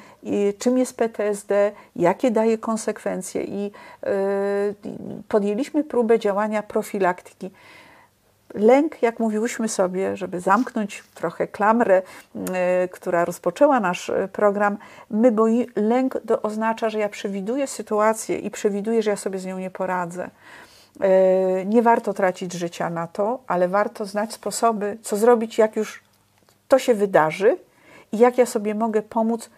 [0.60, 3.72] czym jest PTSD, jakie daje konsekwencje i
[4.08, 4.10] y,
[5.28, 7.52] podjęliśmy próbę działania profilaktyki.
[8.54, 12.02] Lęk, jak mówiłyśmy sobie, żeby zamknąć trochę klamrę,
[12.36, 12.42] y,
[12.88, 14.78] która rozpoczęła nasz program,
[15.10, 19.46] my boi, lęk to oznacza, że ja przewiduję sytuację i przewiduję, że ja sobie z
[19.46, 20.30] nią nie poradzę.
[21.62, 26.04] Y, nie warto tracić życia na to, ale warto znać sposoby, co zrobić, jak już
[26.68, 27.58] to się wydarzy
[28.18, 29.49] jak ja sobie mogę pomóc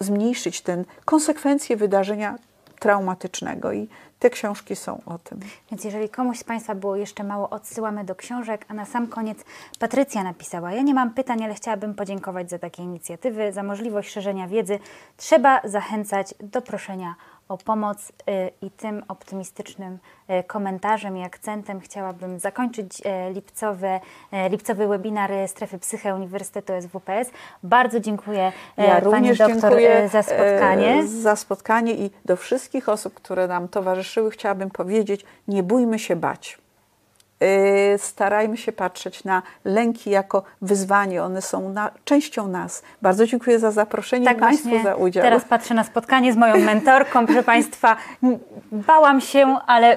[0.00, 2.38] zmniejszyć ten konsekwencje wydarzenia
[2.78, 3.72] traumatycznego.
[3.72, 3.88] I
[4.18, 5.40] te książki są o tym.
[5.70, 9.38] Więc jeżeli komuś z Państwa było jeszcze mało, odsyłamy do książek, a na sam koniec
[9.78, 14.48] Patrycja napisała: Ja nie mam pytań, ale chciałabym podziękować za takie inicjatywy, za możliwość szerzenia
[14.48, 14.78] wiedzy.
[15.16, 17.14] Trzeba zachęcać do proszenia
[17.64, 18.12] pomoc y,
[18.62, 19.98] i tym optymistycznym
[20.30, 24.00] y, komentarzem i akcentem chciałabym zakończyć y, lipcowy,
[24.50, 27.30] lipcowy webinar Strefy Psyche Uniwersytetu SWPS.
[27.62, 29.72] Bardzo dziękuję ja Pani doktor
[30.12, 31.06] za spotkanie.
[31.06, 36.63] Za spotkanie i do wszystkich osób, które nam towarzyszyły, chciałabym powiedzieć, nie bójmy się bać.
[37.42, 41.22] Y, starajmy się patrzeć na lęki jako wyzwanie.
[41.22, 42.82] One są na, częścią nas.
[43.02, 45.24] Bardzo dziękuję za zaproszenie tak Państwu za udział.
[45.24, 47.26] Teraz patrzę na spotkanie z moją mentorką.
[47.26, 47.96] Proszę Państwa,
[48.72, 49.96] bałam się, ale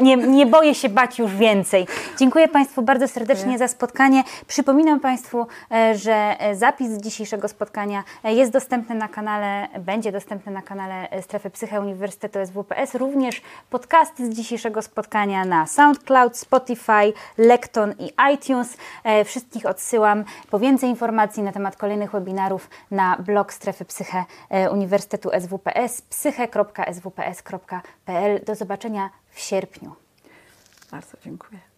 [0.00, 1.86] nie, nie boję się bać już więcej.
[2.18, 4.24] Dziękuję Państwu bardzo serdecznie za spotkanie.
[4.46, 10.12] Przypominam Państwu, e, że e, zapis z dzisiejszego spotkania e, jest dostępny na kanale, będzie
[10.12, 12.94] dostępny na kanale Strefy Psyche Uniwersytetu SWPS.
[12.94, 18.76] Również podcasty z dzisiejszego spotkania na SoundCloud, Spotify, Spotify, Lekton i iTunes.
[19.04, 24.70] E, wszystkich odsyłam po więcej informacji na temat kolejnych webinarów na blog Strefy Psyche e,
[24.70, 27.24] Uniwersytetu SWPS psyche.swps.pl.
[28.44, 29.92] Do zobaczenia w sierpniu.
[30.90, 31.71] Bardzo dziękuję.